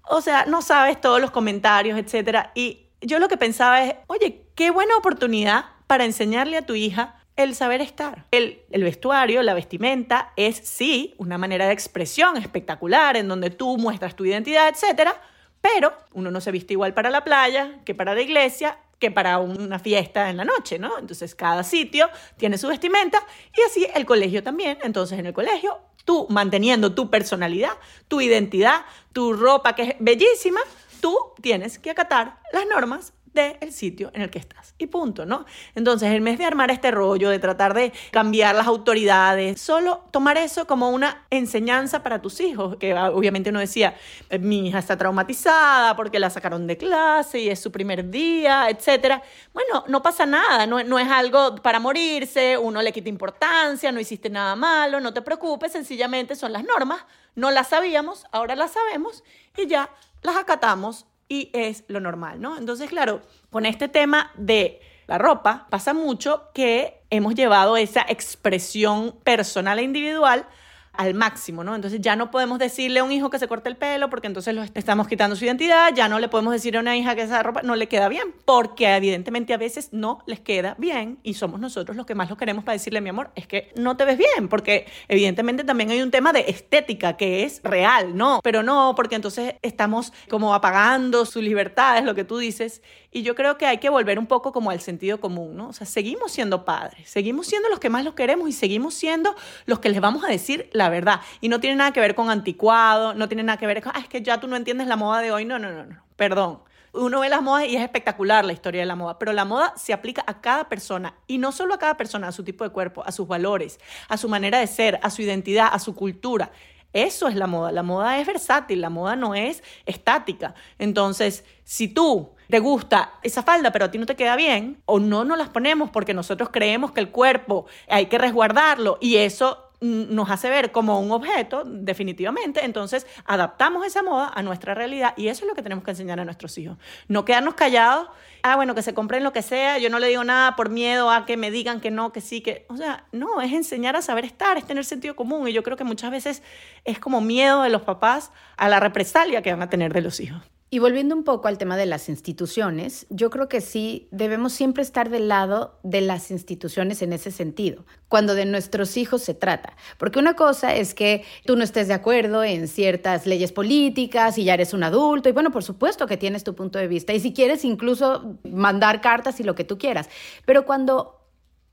o 0.09 0.21
sea, 0.21 0.45
no 0.45 0.61
sabes 0.61 0.99
todos 0.99 1.19
los 1.19 1.31
comentarios, 1.31 1.97
etcétera, 1.97 2.51
y 2.55 2.90
yo 3.01 3.19
lo 3.19 3.27
que 3.27 3.37
pensaba 3.37 3.83
es, 3.83 3.95
oye, 4.07 4.45
qué 4.55 4.71
buena 4.71 4.95
oportunidad 4.95 5.65
para 5.87 6.05
enseñarle 6.05 6.57
a 6.57 6.65
tu 6.65 6.75
hija 6.75 7.21
el 7.35 7.55
saber 7.55 7.81
estar. 7.81 8.25
El, 8.31 8.63
vestuario, 8.71 9.41
la 9.43 9.53
vestimenta, 9.53 10.33
es 10.35 10.57
sí 10.57 11.15
una 11.17 11.37
manera 11.37 11.67
de 11.67 11.73
expresión 11.73 12.37
espectacular 12.37 13.17
en 13.17 13.27
donde 13.27 13.49
tú 13.49 13.77
muestras 13.77 14.15
tu 14.15 14.25
identidad, 14.25 14.69
etcétera, 14.69 15.19
pero 15.61 15.93
uno 16.13 16.31
no 16.31 16.41
se 16.41 16.51
viste 16.51 16.73
igual 16.73 16.93
para 16.93 17.09
la 17.09 17.23
playa 17.23 17.79
que 17.85 17.95
para 17.95 18.13
la 18.13 18.21
iglesia 18.21 18.77
que 18.99 19.09
para 19.09 19.39
una 19.39 19.79
fiesta 19.79 20.29
en 20.29 20.37
la 20.37 20.45
noche, 20.45 20.77
¿no? 20.77 20.99
Entonces 20.99 21.33
cada 21.33 21.63
sitio 21.63 22.07
tiene 22.37 22.59
su 22.59 22.67
vestimenta 22.67 23.19
y 23.57 23.61
así 23.61 23.87
el 23.95 24.05
colegio 24.05 24.43
también. 24.43 24.77
Entonces 24.83 25.17
en 25.17 25.25
el 25.25 25.33
colegio, 25.33 25.79
tú 26.05 26.27
manteniendo 26.29 26.93
tu 26.93 27.09
personalidad, 27.09 27.71
tu 28.07 28.21
identidad, 28.21 28.85
tu 29.11 29.33
ropa 29.33 29.73
que 29.73 29.81
es 29.81 29.95
bellísima, 29.99 30.59
tú 31.01 31.17
tienes 31.41 31.79
que 31.79 31.91
acatar 31.91 32.39
las 32.53 32.65
normas 32.67 33.13
del 33.33 33.71
sitio 33.71 34.11
en 34.13 34.21
el 34.21 34.29
que 34.29 34.39
estás. 34.39 34.75
Y 34.77 34.87
punto, 34.87 35.25
¿no? 35.25 35.45
Entonces, 35.75 36.11
en 36.11 36.23
vez 36.23 36.37
de 36.37 36.45
armar 36.45 36.69
este 36.69 36.91
rollo, 36.91 37.29
de 37.29 37.39
tratar 37.39 37.73
de 37.73 37.93
cambiar 38.11 38.55
las 38.55 38.67
autoridades, 38.67 39.61
solo 39.61 40.03
tomar 40.11 40.37
eso 40.37 40.67
como 40.67 40.89
una 40.89 41.25
enseñanza 41.29 42.03
para 42.03 42.21
tus 42.21 42.41
hijos, 42.41 42.75
que 42.77 42.93
obviamente 42.93 43.51
uno 43.51 43.59
decía, 43.59 43.95
eh, 44.29 44.39
mi 44.39 44.67
hija 44.67 44.79
está 44.79 44.97
traumatizada 44.97 45.95
porque 45.95 46.19
la 46.19 46.29
sacaron 46.29 46.67
de 46.67 46.77
clase 46.77 47.39
y 47.39 47.49
es 47.49 47.59
su 47.59 47.71
primer 47.71 48.09
día, 48.09 48.69
etc. 48.69 49.21
Bueno, 49.53 49.85
no 49.87 50.01
pasa 50.01 50.25
nada, 50.25 50.65
no, 50.65 50.83
no 50.83 50.99
es 50.99 51.09
algo 51.09 51.55
para 51.55 51.79
morirse, 51.79 52.57
uno 52.57 52.81
le 52.81 52.91
quita 52.91 53.07
importancia, 53.07 53.91
no 53.91 53.99
hiciste 53.99 54.29
nada 54.29 54.55
malo, 54.55 54.99
no 54.99 55.13
te 55.13 55.21
preocupes, 55.21 55.71
sencillamente 55.71 56.35
son 56.35 56.51
las 56.51 56.65
normas, 56.65 57.05
no 57.35 57.49
las 57.49 57.69
sabíamos, 57.69 58.25
ahora 58.31 58.57
las 58.57 58.71
sabemos 58.71 59.23
y 59.55 59.67
ya 59.67 59.89
las 60.21 60.35
acatamos 60.37 61.05
y 61.27 61.49
es 61.53 61.83
lo 61.87 61.99
normal, 61.99 62.41
¿no? 62.41 62.57
Entonces, 62.57 62.89
claro, 62.89 63.21
con 63.49 63.65
este 63.65 63.87
tema 63.87 64.31
de 64.35 64.81
la 65.07 65.17
ropa 65.17 65.67
pasa 65.69 65.93
mucho 65.93 66.49
que 66.53 67.03
hemos 67.09 67.35
llevado 67.35 67.77
esa 67.77 68.05
expresión 68.07 69.15
personal 69.23 69.79
e 69.79 69.83
individual 69.83 70.45
al 70.93 71.13
máximo, 71.13 71.63
¿no? 71.63 71.75
Entonces 71.75 72.01
ya 72.01 72.15
no 72.15 72.31
podemos 72.31 72.59
decirle 72.59 72.99
a 72.99 73.03
un 73.03 73.11
hijo 73.11 73.29
que 73.29 73.39
se 73.39 73.47
corte 73.47 73.69
el 73.69 73.77
pelo 73.77 74.09
porque 74.09 74.27
entonces 74.27 74.53
lo 74.53 74.63
estamos 74.63 75.07
quitando 75.07 75.35
su 75.35 75.45
identidad, 75.45 75.93
ya 75.95 76.09
no 76.09 76.19
le 76.19 76.27
podemos 76.27 76.53
decir 76.53 76.75
a 76.75 76.81
una 76.81 76.97
hija 76.97 77.15
que 77.15 77.21
esa 77.21 77.41
ropa 77.43 77.61
no 77.61 77.75
le 77.75 77.87
queda 77.87 78.09
bien, 78.09 78.33
porque 78.45 78.95
evidentemente 78.95 79.53
a 79.53 79.57
veces 79.57 79.89
no 79.93 80.23
les 80.25 80.39
queda 80.39 80.75
bien 80.77 81.19
y 81.23 81.35
somos 81.35 81.59
nosotros 81.59 81.95
los 81.95 82.05
que 82.05 82.15
más 82.15 82.29
lo 82.29 82.37
queremos 82.37 82.63
para 82.63 82.73
decirle, 82.73 83.01
mi 83.01 83.09
amor, 83.09 83.31
es 83.35 83.47
que 83.47 83.71
no 83.75 83.95
te 83.95 84.05
ves 84.05 84.17
bien, 84.17 84.49
porque 84.49 84.85
evidentemente 85.07 85.63
también 85.63 85.91
hay 85.91 86.01
un 86.01 86.11
tema 86.11 86.33
de 86.33 86.45
estética 86.47 87.15
que 87.15 87.43
es 87.43 87.61
real, 87.63 88.15
¿no? 88.17 88.41
Pero 88.43 88.61
no, 88.61 88.93
porque 88.95 89.15
entonces 89.15 89.55
estamos 89.61 90.11
como 90.29 90.53
apagando 90.53 91.25
su 91.25 91.41
libertad, 91.41 91.97
es 91.97 92.03
lo 92.03 92.15
que 92.15 92.25
tú 92.25 92.37
dices, 92.37 92.81
y 93.11 93.23
yo 93.23 93.35
creo 93.35 93.57
que 93.57 93.65
hay 93.65 93.77
que 93.77 93.89
volver 93.89 94.19
un 94.19 94.27
poco 94.27 94.51
como 94.51 94.71
al 94.71 94.81
sentido 94.81 95.19
común, 95.19 95.55
¿no? 95.55 95.69
O 95.69 95.73
sea, 95.73 95.85
seguimos 95.85 96.31
siendo 96.31 96.65
padres, 96.65 97.09
seguimos 97.09 97.47
siendo 97.47 97.69
los 97.69 97.79
que 97.79 97.89
más 97.89 98.05
los 98.05 98.13
queremos 98.13 98.49
y 98.49 98.53
seguimos 98.53 98.93
siendo 98.93 99.35
los 99.65 99.79
que 99.79 99.89
les 99.89 99.99
vamos 99.99 100.23
a 100.23 100.27
decir 100.27 100.69
la 100.73 100.80
verdad. 100.89 101.21
Y 101.39 101.49
no 101.49 101.59
tiene 101.59 101.75
nada 101.75 101.91
que 101.91 101.99
ver 101.99 102.15
con 102.15 102.29
anticuado, 102.29 103.13
no 103.13 103.27
tiene 103.27 103.43
nada 103.43 103.57
que 103.57 103.67
ver 103.67 103.81
con, 103.81 103.91
ah, 103.95 103.99
es 103.99 104.07
que 104.07 104.21
ya 104.21 104.39
tú 104.39 104.47
no 104.47 104.55
entiendes 104.55 104.87
la 104.87 104.95
moda 104.95 105.21
de 105.21 105.31
hoy. 105.31 105.45
No, 105.45 105.59
no, 105.59 105.71
no, 105.71 105.85
no. 105.85 106.03
Perdón. 106.15 106.59
Uno 106.93 107.21
ve 107.21 107.29
las 107.29 107.41
modas 107.41 107.67
y 107.69 107.77
es 107.77 107.83
espectacular 107.83 108.43
la 108.43 108.51
historia 108.51 108.81
de 108.81 108.85
la 108.85 108.97
moda, 108.97 109.17
pero 109.17 109.31
la 109.31 109.45
moda 109.45 109.73
se 109.77 109.93
aplica 109.93 110.25
a 110.27 110.41
cada 110.41 110.67
persona 110.67 111.13
y 111.25 111.37
no 111.37 111.53
solo 111.53 111.73
a 111.73 111.79
cada 111.79 111.95
persona, 111.95 112.27
a 112.27 112.31
su 112.33 112.43
tipo 112.43 112.65
de 112.65 112.69
cuerpo, 112.69 113.01
a 113.05 113.13
sus 113.13 113.29
valores, 113.29 113.79
a 114.09 114.17
su 114.17 114.27
manera 114.27 114.59
de 114.59 114.67
ser, 114.67 114.99
a 115.01 115.09
su 115.09 115.21
identidad, 115.21 115.69
a 115.71 115.79
su 115.79 115.95
cultura. 115.95 116.51
Eso 116.93 117.29
es 117.29 117.35
la 117.35 117.47
moda. 117.47 117.71
La 117.71 117.83
moda 117.83 118.19
es 118.19 118.27
versátil, 118.27 118.81
la 118.81 118.89
moda 118.89 119.15
no 119.15 119.35
es 119.35 119.63
estática. 119.85 120.53
Entonces, 120.77 121.45
si 121.63 121.87
tú 121.87 122.31
te 122.49 122.59
gusta 122.59 123.13
esa 123.23 123.43
falda, 123.43 123.71
pero 123.71 123.85
a 123.85 123.91
ti 123.91 123.97
no 123.97 124.05
te 124.05 124.17
queda 124.17 124.35
bien, 124.35 124.81
o 124.85 124.99
no 124.99 125.23
nos 125.23 125.37
las 125.37 125.49
ponemos 125.49 125.89
porque 125.89 126.13
nosotros 126.13 126.49
creemos 126.51 126.91
que 126.91 126.99
el 126.99 127.09
cuerpo 127.09 127.65
hay 127.87 128.07
que 128.07 128.17
resguardarlo 128.17 128.97
y 128.99 129.17
eso 129.17 129.70
nos 129.81 130.29
hace 130.29 130.47
ver 130.49 130.71
como 130.71 130.99
un 130.99 131.11
objeto, 131.11 131.63
definitivamente, 131.65 132.63
entonces 132.63 133.07
adaptamos 133.25 133.85
esa 133.85 134.03
moda 134.03 134.31
a 134.33 134.43
nuestra 134.43 134.75
realidad 134.75 135.15
y 135.17 135.27
eso 135.27 135.43
es 135.43 135.49
lo 135.49 135.55
que 135.55 135.63
tenemos 135.63 135.83
que 135.83 135.91
enseñar 135.91 136.19
a 136.19 136.25
nuestros 136.25 136.55
hijos. 136.59 136.77
No 137.07 137.25
quedarnos 137.25 137.55
callados, 137.55 138.07
ah, 138.43 138.55
bueno, 138.55 138.75
que 138.75 138.83
se 138.83 138.93
compren 138.93 139.23
lo 139.23 139.33
que 139.33 139.41
sea, 139.41 139.79
yo 139.79 139.89
no 139.89 139.97
le 139.97 140.07
digo 140.07 140.23
nada 140.23 140.55
por 140.55 140.69
miedo 140.69 141.09
a 141.09 141.25
que 141.25 141.35
me 141.35 141.49
digan 141.49 141.81
que 141.81 141.89
no, 141.89 142.11
que 142.11 142.21
sí, 142.21 142.41
que, 142.41 142.65
o 142.69 142.77
sea, 142.77 143.05
no, 143.11 143.41
es 143.41 143.51
enseñar 143.53 143.95
a 143.95 144.03
saber 144.03 144.23
estar, 144.23 144.55
es 144.57 144.65
tener 144.65 144.85
sentido 144.85 145.15
común 145.15 145.47
y 145.47 145.53
yo 145.53 145.63
creo 145.63 145.77
que 145.77 145.83
muchas 145.83 146.11
veces 146.11 146.43
es 146.85 146.99
como 146.99 147.19
miedo 147.19 147.63
de 147.63 147.69
los 147.69 147.81
papás 147.81 148.31
a 148.57 148.69
la 148.69 148.79
represalia 148.79 149.41
que 149.41 149.51
van 149.51 149.63
a 149.63 149.69
tener 149.69 149.93
de 149.93 150.01
los 150.01 150.19
hijos. 150.19 150.43
Y 150.73 150.79
volviendo 150.79 151.13
un 151.17 151.25
poco 151.25 151.49
al 151.49 151.57
tema 151.57 151.75
de 151.75 151.85
las 151.85 152.07
instituciones, 152.07 153.05
yo 153.09 153.29
creo 153.29 153.49
que 153.49 153.59
sí 153.59 154.07
debemos 154.09 154.53
siempre 154.53 154.81
estar 154.81 155.09
del 155.09 155.27
lado 155.27 155.77
de 155.83 155.99
las 155.99 156.31
instituciones 156.31 157.01
en 157.01 157.11
ese 157.11 157.29
sentido, 157.29 157.85
cuando 158.07 158.35
de 158.35 158.45
nuestros 158.45 158.95
hijos 158.95 159.21
se 159.21 159.33
trata. 159.33 159.75
Porque 159.97 160.17
una 160.17 160.37
cosa 160.37 160.73
es 160.73 160.93
que 160.93 161.25
tú 161.45 161.57
no 161.57 161.65
estés 161.65 161.89
de 161.89 161.93
acuerdo 161.93 162.41
en 162.45 162.69
ciertas 162.69 163.25
leyes 163.25 163.51
políticas 163.51 164.37
y 164.37 164.45
ya 164.45 164.53
eres 164.53 164.73
un 164.73 164.83
adulto, 164.83 165.27
y 165.27 165.33
bueno, 165.33 165.51
por 165.51 165.65
supuesto 165.65 166.07
que 166.07 166.15
tienes 166.15 166.45
tu 166.45 166.55
punto 166.55 166.79
de 166.79 166.87
vista, 166.87 167.11
y 167.11 167.19
si 167.19 167.33
quieres 167.33 167.65
incluso 167.65 168.39
mandar 168.49 169.01
cartas 169.01 169.41
y 169.41 169.43
lo 169.43 169.55
que 169.55 169.65
tú 169.65 169.77
quieras, 169.77 170.09
pero 170.45 170.65
cuando 170.65 171.19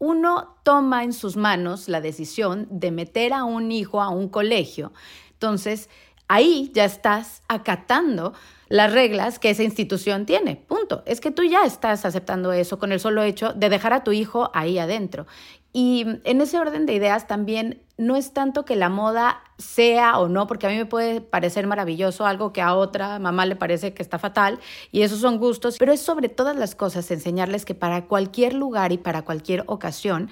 uno 0.01 0.57
toma 0.65 1.05
en 1.05 1.13
sus 1.13 1.37
manos 1.37 1.89
la 1.89 2.01
decisión 2.01 2.67
de 2.69 2.91
meter 2.91 3.33
a 3.33 3.45
un 3.45 3.71
hijo 3.71 4.03
a 4.03 4.09
un 4.09 4.29
colegio, 4.29 4.93
entonces 5.35 5.89
ahí 6.29 6.71
ya 6.75 6.85
estás 6.85 7.43
acatando 7.49 8.35
las 8.69 8.93
reglas 8.93 9.39
que 9.39 9.51
esa 9.51 9.63
institución 9.63 10.27
tiene. 10.27 10.57
Punto. 10.57 11.03
Es 11.07 11.21
que 11.21 11.31
tú 11.31 11.43
ya 11.43 11.65
estás 11.65 12.05
aceptando 12.05 12.53
eso 12.53 12.79
con 12.79 12.93
el 12.93 13.01
solo 13.01 13.23
hecho 13.23 13.53
de 13.55 13.71
dejar 13.71 13.93
a 13.95 14.05
tu 14.05 14.13
hijo 14.13 14.51
ahí 14.55 14.79
adentro. 14.79 15.27
Y 15.73 16.07
en 16.25 16.41
ese 16.41 16.59
orden 16.59 16.87
de 16.87 16.95
ideas 16.95 17.27
también 17.27 17.83
no 17.99 18.17
es 18.17 18.33
tanto 18.33 18.65
que 18.65 18.77
la 18.77 18.89
moda 18.89 19.43
sea 19.59 20.19
o 20.19 20.29
no, 20.29 20.47
porque 20.47 20.67
a 20.67 20.71
mí 20.71 20.77
me 20.77 20.87
puede 20.87 21.21
parecer 21.21 21.67
maravilloso 21.67 22.27
algo 22.27 22.53
que 22.53 22.63
a 22.63 22.75
otra 22.75 23.19
mamá 23.19 23.45
le 23.45 23.57
parece 23.57 23.93
que 23.93 24.03
está 24.03 24.19
fatal 24.19 24.61
y 24.93 25.03
esos 25.03 25.21
son 25.21 25.39
gustos, 25.39 25.77
pero 25.79 25.93
es 25.93 26.01
sobre 26.01 26.29
todas 26.29 26.57
las 26.57 26.75
cosas 26.75 27.11
enseñarles 27.11 27.65
que 27.65 27.75
para 27.75 28.07
cualquier 28.07 28.55
lugar 28.55 28.93
y 28.93 28.99
para 28.99 29.23
cualquier 29.23 29.65
ocasión 29.67 30.31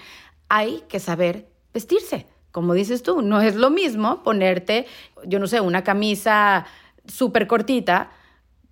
hay 0.49 0.85
que 0.89 1.01
saber 1.01 1.49
vestirse. 1.75 2.27
Como 2.57 2.73
dices 2.73 3.03
tú, 3.03 3.21
no 3.21 3.43
es 3.43 3.55
lo 3.55 3.69
mismo 3.69 4.23
ponerte, 4.23 4.87
yo 5.27 5.39
no 5.39 5.47
sé, 5.47 5.61
una 5.61 5.85
camisa 5.85 6.65
súper 7.07 7.47
cortita 7.47 8.09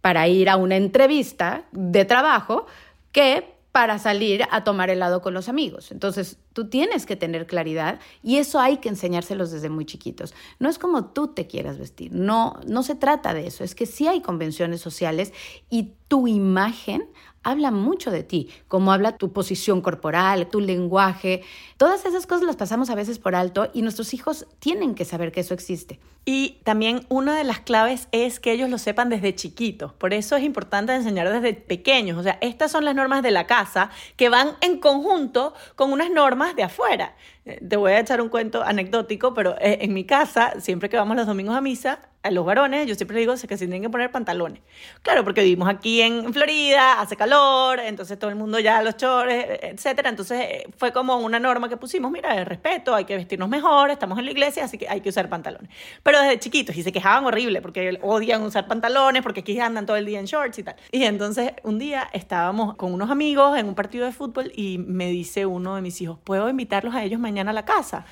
para 0.00 0.26
ir 0.26 0.48
a 0.48 0.56
una 0.56 0.76
entrevista 0.76 1.64
de 1.70 2.06
trabajo 2.06 2.64
que 3.12 3.44
para 3.72 3.98
salir 3.98 4.46
a 4.50 4.64
tomar 4.64 4.88
helado 4.88 5.20
con 5.20 5.34
los 5.34 5.50
amigos. 5.50 5.92
Entonces, 5.92 6.38
Tú 6.54 6.70
tienes 6.70 7.04
que 7.04 7.16
tener 7.16 7.46
claridad 7.46 8.00
y 8.22 8.38
eso 8.38 8.58
hay 8.58 8.78
que 8.78 8.88
enseñárselos 8.88 9.50
desde 9.50 9.68
muy 9.68 9.84
chiquitos. 9.84 10.34
No 10.58 10.70
es 10.70 10.78
como 10.78 11.04
tú 11.06 11.28
te 11.28 11.46
quieras 11.46 11.78
vestir, 11.78 12.12
no, 12.12 12.58
no 12.66 12.82
se 12.82 12.94
trata 12.94 13.34
de 13.34 13.46
eso, 13.46 13.62
es 13.62 13.74
que 13.74 13.84
sí 13.84 14.06
hay 14.06 14.22
convenciones 14.22 14.80
sociales 14.80 15.34
y 15.68 15.92
tu 16.08 16.26
imagen 16.26 17.08
habla 17.44 17.70
mucho 17.70 18.10
de 18.10 18.24
ti, 18.24 18.48
como 18.68 18.92
habla 18.92 19.18
tu 19.18 19.32
posición 19.32 19.80
corporal, 19.80 20.48
tu 20.48 20.60
lenguaje. 20.60 21.42
Todas 21.76 22.04
esas 22.04 22.26
cosas 22.26 22.44
las 22.44 22.56
pasamos 22.56 22.90
a 22.90 22.94
veces 22.94 23.18
por 23.18 23.34
alto 23.34 23.70
y 23.72 23.82
nuestros 23.82 24.14
hijos 24.14 24.46
tienen 24.58 24.94
que 24.94 25.04
saber 25.04 25.30
que 25.30 25.40
eso 25.40 25.54
existe. 25.54 26.00
Y 26.24 26.60
también 26.64 27.04
una 27.10 27.36
de 27.36 27.44
las 27.44 27.60
claves 27.60 28.08
es 28.10 28.40
que 28.40 28.52
ellos 28.52 28.70
lo 28.70 28.78
sepan 28.78 29.10
desde 29.10 29.34
chiquitos. 29.34 29.92
Por 29.92 30.14
eso 30.14 30.36
es 30.36 30.42
importante 30.42 30.94
enseñar 30.94 31.30
desde 31.30 31.52
pequeños. 31.52 32.18
O 32.18 32.22
sea, 32.22 32.38
estas 32.40 32.72
son 32.72 32.86
las 32.86 32.94
normas 32.94 33.22
de 33.22 33.30
la 33.30 33.46
casa 33.46 33.90
que 34.16 34.30
van 34.30 34.52
en 34.62 34.80
conjunto 34.80 35.52
con 35.76 35.92
unas 35.92 36.10
normas 36.10 36.43
de 36.52 36.62
afuera. 36.62 37.14
Eh, 37.44 37.60
te 37.66 37.76
voy 37.76 37.92
a 37.92 38.00
echar 38.00 38.20
un 38.20 38.28
cuento 38.28 38.62
anecdótico, 38.62 39.32
pero 39.32 39.56
eh, 39.60 39.78
en 39.80 39.94
mi 39.94 40.04
casa, 40.04 40.60
siempre 40.60 40.88
que 40.88 40.96
vamos 40.96 41.16
los 41.16 41.26
domingos 41.26 41.56
a 41.56 41.60
misa, 41.60 42.00
a 42.24 42.30
los 42.30 42.46
varones, 42.46 42.86
yo 42.86 42.94
siempre 42.94 43.18
digo 43.20 43.34
que 43.34 43.38
se 43.38 43.66
tienen 43.66 43.82
que 43.82 43.90
poner 43.90 44.10
pantalones. 44.10 44.62
Claro, 45.02 45.24
porque 45.24 45.42
vivimos 45.42 45.68
aquí 45.68 46.00
en 46.00 46.32
Florida, 46.32 46.98
hace 46.98 47.16
calor, 47.16 47.78
entonces 47.80 48.18
todo 48.18 48.30
el 48.30 48.36
mundo 48.36 48.58
ya 48.58 48.80
los 48.80 48.96
chores, 48.96 49.58
etcétera. 49.62 50.08
Entonces 50.08 50.40
eh, 50.40 50.66
fue 50.78 50.90
como 50.90 51.18
una 51.18 51.38
norma 51.38 51.68
que 51.68 51.76
pusimos, 51.76 52.10
mira, 52.10 52.34
el 52.34 52.46
respeto, 52.46 52.94
hay 52.94 53.04
que 53.04 53.14
vestirnos 53.14 53.50
mejor, 53.50 53.90
estamos 53.90 54.18
en 54.18 54.24
la 54.24 54.30
iglesia, 54.30 54.64
así 54.64 54.78
que 54.78 54.88
hay 54.88 55.02
que 55.02 55.10
usar 55.10 55.28
pantalones. 55.28 55.68
Pero 56.02 56.18
desde 56.18 56.38
chiquitos, 56.38 56.74
y 56.76 56.82
se 56.82 56.92
quejaban 56.92 57.26
horrible 57.26 57.60
porque 57.60 57.98
odian 58.00 58.42
usar 58.42 58.66
pantalones, 58.66 59.22
porque 59.22 59.40
aquí 59.40 59.60
andan 59.60 59.84
todo 59.84 59.98
el 59.98 60.06
día 60.06 60.18
en 60.18 60.24
shorts 60.24 60.58
y 60.58 60.62
tal. 60.62 60.76
Y 60.92 61.04
entonces 61.04 61.52
un 61.62 61.78
día 61.78 62.08
estábamos 62.14 62.74
con 62.76 62.94
unos 62.94 63.10
amigos 63.10 63.58
en 63.58 63.68
un 63.68 63.74
partido 63.74 64.06
de 64.06 64.12
fútbol 64.12 64.50
y 64.56 64.78
me 64.78 65.10
dice 65.10 65.44
uno 65.44 65.76
de 65.76 65.82
mis 65.82 66.00
hijos, 66.00 66.18
¿puedo 66.24 66.48
invitarlos 66.48 66.94
a 66.94 67.04
ellos 67.04 67.20
mañana 67.20 67.50
a 67.50 67.54
la 67.54 67.66
casa? 67.66 68.06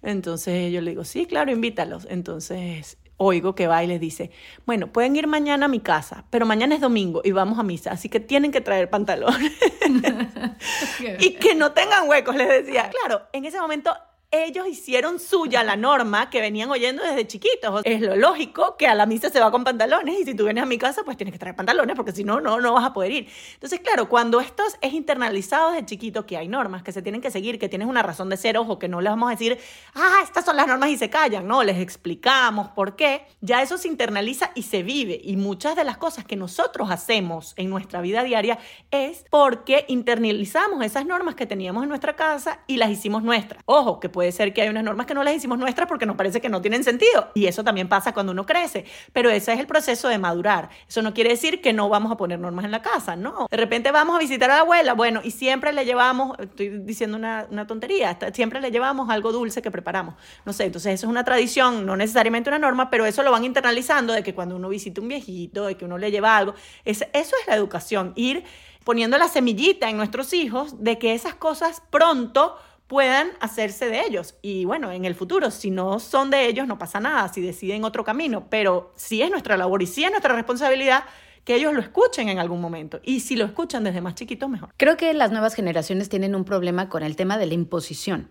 Entonces 0.00 0.72
yo 0.72 0.80
le 0.80 0.92
digo, 0.92 1.04
sí, 1.04 1.26
claro, 1.26 1.50
invítalos. 1.50 2.06
Entonces 2.08 2.96
oigo 3.18 3.54
que 3.54 3.66
va 3.66 3.84
y 3.84 3.86
les 3.86 4.00
dice, 4.00 4.30
bueno, 4.64 4.86
pueden 4.92 5.14
ir 5.16 5.26
mañana 5.26 5.66
a 5.66 5.68
mi 5.68 5.80
casa, 5.80 6.24
pero 6.30 6.46
mañana 6.46 6.74
es 6.74 6.80
domingo 6.80 7.20
y 7.22 7.32
vamos 7.32 7.58
a 7.58 7.62
misa, 7.62 7.90
así 7.90 8.08
que 8.08 8.20
tienen 8.20 8.50
que 8.50 8.60
traer 8.60 8.88
pantalones. 8.88 9.52
y 11.20 11.34
que 11.34 11.54
no 11.54 11.72
tengan 11.72 12.08
huecos, 12.08 12.34
les 12.36 12.48
decía. 12.48 12.90
Claro, 12.90 13.26
en 13.32 13.44
ese 13.44 13.60
momento 13.60 13.94
ellos 14.30 14.68
hicieron 14.68 15.18
suya 15.18 15.64
la 15.64 15.76
norma 15.76 16.28
que 16.28 16.40
venían 16.40 16.70
oyendo 16.70 17.02
desde 17.02 17.26
chiquitos. 17.26 17.80
Es 17.84 18.02
lo 18.02 18.14
lógico 18.14 18.76
que 18.76 18.86
a 18.86 18.94
la 18.94 19.06
misa 19.06 19.30
se 19.30 19.40
va 19.40 19.50
con 19.50 19.64
pantalones 19.64 20.20
y 20.20 20.24
si 20.24 20.34
tú 20.34 20.44
vienes 20.44 20.62
a 20.62 20.66
mi 20.66 20.76
casa, 20.76 21.02
pues 21.02 21.16
tienes 21.16 21.32
que 21.32 21.38
traer 21.38 21.56
pantalones 21.56 21.96
porque 21.96 22.12
si 22.12 22.24
no, 22.24 22.38
no, 22.40 22.60
no 22.60 22.74
vas 22.74 22.84
a 22.84 22.92
poder 22.92 23.12
ir. 23.12 23.28
Entonces, 23.54 23.80
claro, 23.80 24.08
cuando 24.10 24.40
esto 24.40 24.62
es 24.82 24.92
internalizado 24.92 25.70
desde 25.70 25.86
chiquito, 25.86 26.26
que 26.26 26.36
hay 26.36 26.46
normas 26.46 26.82
que 26.82 26.92
se 26.92 27.00
tienen 27.00 27.22
que 27.22 27.30
seguir, 27.30 27.58
que 27.58 27.70
tienes 27.70 27.88
una 27.88 28.02
razón 28.02 28.28
de 28.28 28.36
ser, 28.36 28.58
ojo, 28.58 28.78
que 28.78 28.86
no 28.86 29.00
les 29.00 29.10
vamos 29.10 29.28
a 29.28 29.30
decir, 29.30 29.58
ah, 29.94 30.20
estas 30.22 30.44
son 30.44 30.56
las 30.56 30.66
normas 30.66 30.90
y 30.90 30.98
se 30.98 31.08
callan, 31.08 31.46
no, 31.46 31.62
les 31.62 31.78
explicamos 31.78 32.68
por 32.68 32.96
qué, 32.96 33.24
ya 33.40 33.62
eso 33.62 33.78
se 33.78 33.88
internaliza 33.88 34.50
y 34.54 34.64
se 34.64 34.82
vive. 34.82 35.18
Y 35.24 35.36
muchas 35.36 35.74
de 35.74 35.84
las 35.84 35.96
cosas 35.96 36.26
que 36.26 36.36
nosotros 36.36 36.90
hacemos 36.90 37.54
en 37.56 37.70
nuestra 37.70 38.02
vida 38.02 38.22
diaria 38.24 38.58
es 38.90 39.24
porque 39.30 39.86
internalizamos 39.88 40.84
esas 40.84 41.06
normas 41.06 41.34
que 41.34 41.46
teníamos 41.46 41.82
en 41.82 41.88
nuestra 41.88 42.14
casa 42.14 42.60
y 42.66 42.76
las 42.76 42.90
hicimos 42.90 43.22
nuestras. 43.22 43.62
Ojo, 43.64 44.00
que 44.00 44.10
puede 44.18 44.32
ser 44.32 44.52
que 44.52 44.62
hay 44.62 44.68
unas 44.68 44.82
normas 44.82 45.06
que 45.06 45.14
no 45.14 45.22
las 45.22 45.32
hicimos 45.32 45.60
nuestras 45.60 45.86
porque 45.86 46.04
nos 46.04 46.16
parece 46.16 46.40
que 46.40 46.48
no 46.48 46.60
tienen 46.60 46.82
sentido. 46.82 47.30
Y 47.34 47.46
eso 47.46 47.62
también 47.62 47.88
pasa 47.88 48.12
cuando 48.12 48.32
uno 48.32 48.44
crece. 48.44 48.84
Pero 49.12 49.30
ese 49.30 49.52
es 49.52 49.60
el 49.60 49.68
proceso 49.68 50.08
de 50.08 50.18
madurar. 50.18 50.70
Eso 50.88 51.02
no 51.02 51.14
quiere 51.14 51.30
decir 51.30 51.60
que 51.60 51.72
no 51.72 51.88
vamos 51.88 52.10
a 52.10 52.16
poner 52.16 52.40
normas 52.40 52.64
en 52.64 52.72
la 52.72 52.82
casa, 52.82 53.14
no. 53.14 53.46
De 53.48 53.56
repente 53.56 53.92
vamos 53.92 54.16
a 54.16 54.18
visitar 54.18 54.50
a 54.50 54.56
la 54.56 54.60
abuela, 54.62 54.94
bueno, 54.94 55.20
y 55.22 55.30
siempre 55.30 55.72
le 55.72 55.84
llevamos, 55.84 56.36
estoy 56.40 56.80
diciendo 56.80 57.16
una, 57.16 57.46
una 57.48 57.68
tontería, 57.68 58.18
siempre 58.32 58.60
le 58.60 58.72
llevamos 58.72 59.08
algo 59.08 59.30
dulce 59.30 59.62
que 59.62 59.70
preparamos. 59.70 60.16
No 60.44 60.52
sé, 60.52 60.64
entonces 60.64 60.94
eso 60.94 61.06
es 61.06 61.10
una 61.10 61.22
tradición, 61.22 61.86
no 61.86 61.96
necesariamente 61.96 62.50
una 62.50 62.58
norma, 62.58 62.90
pero 62.90 63.06
eso 63.06 63.22
lo 63.22 63.30
van 63.30 63.44
internalizando 63.44 64.12
de 64.14 64.24
que 64.24 64.34
cuando 64.34 64.56
uno 64.56 64.68
visita 64.68 65.00
un 65.00 65.06
viejito, 65.06 65.66
de 65.66 65.76
que 65.76 65.84
uno 65.84 65.96
le 65.96 66.10
lleva 66.10 66.36
algo. 66.36 66.56
Es, 66.84 67.02
eso 67.12 67.36
es 67.40 67.46
la 67.46 67.54
educación, 67.54 68.14
ir 68.16 68.42
poniendo 68.82 69.16
la 69.16 69.28
semillita 69.28 69.88
en 69.88 69.96
nuestros 69.96 70.32
hijos 70.32 70.82
de 70.82 70.98
que 70.98 71.14
esas 71.14 71.34
cosas 71.34 71.82
pronto 71.90 72.56
puedan 72.88 73.28
hacerse 73.40 73.88
de 73.88 74.00
ellos. 74.00 74.34
Y 74.42 74.64
bueno, 74.64 74.90
en 74.90 75.04
el 75.04 75.14
futuro, 75.14 75.52
si 75.52 75.70
no 75.70 76.00
son 76.00 76.30
de 76.30 76.46
ellos, 76.46 76.66
no 76.66 76.78
pasa 76.78 76.98
nada, 76.98 77.28
si 77.32 77.40
deciden 77.40 77.84
otro 77.84 78.02
camino, 78.02 78.48
pero 78.50 78.92
sí 78.96 79.22
es 79.22 79.30
nuestra 79.30 79.56
labor 79.56 79.82
y 79.82 79.86
sí 79.86 80.02
es 80.02 80.10
nuestra 80.10 80.34
responsabilidad 80.34 81.04
que 81.44 81.54
ellos 81.54 81.72
lo 81.72 81.80
escuchen 81.80 82.28
en 82.28 82.38
algún 82.38 82.60
momento. 82.60 83.00
Y 83.04 83.20
si 83.20 83.36
lo 83.36 83.44
escuchan 83.44 83.84
desde 83.84 84.00
más 84.00 84.14
chiquitos, 84.14 84.50
mejor. 84.50 84.70
Creo 84.76 84.96
que 84.96 85.14
las 85.14 85.30
nuevas 85.30 85.54
generaciones 85.54 86.08
tienen 86.08 86.34
un 86.34 86.44
problema 86.44 86.88
con 86.88 87.02
el 87.02 87.14
tema 87.14 87.38
de 87.38 87.46
la 87.46 87.54
imposición. 87.54 88.30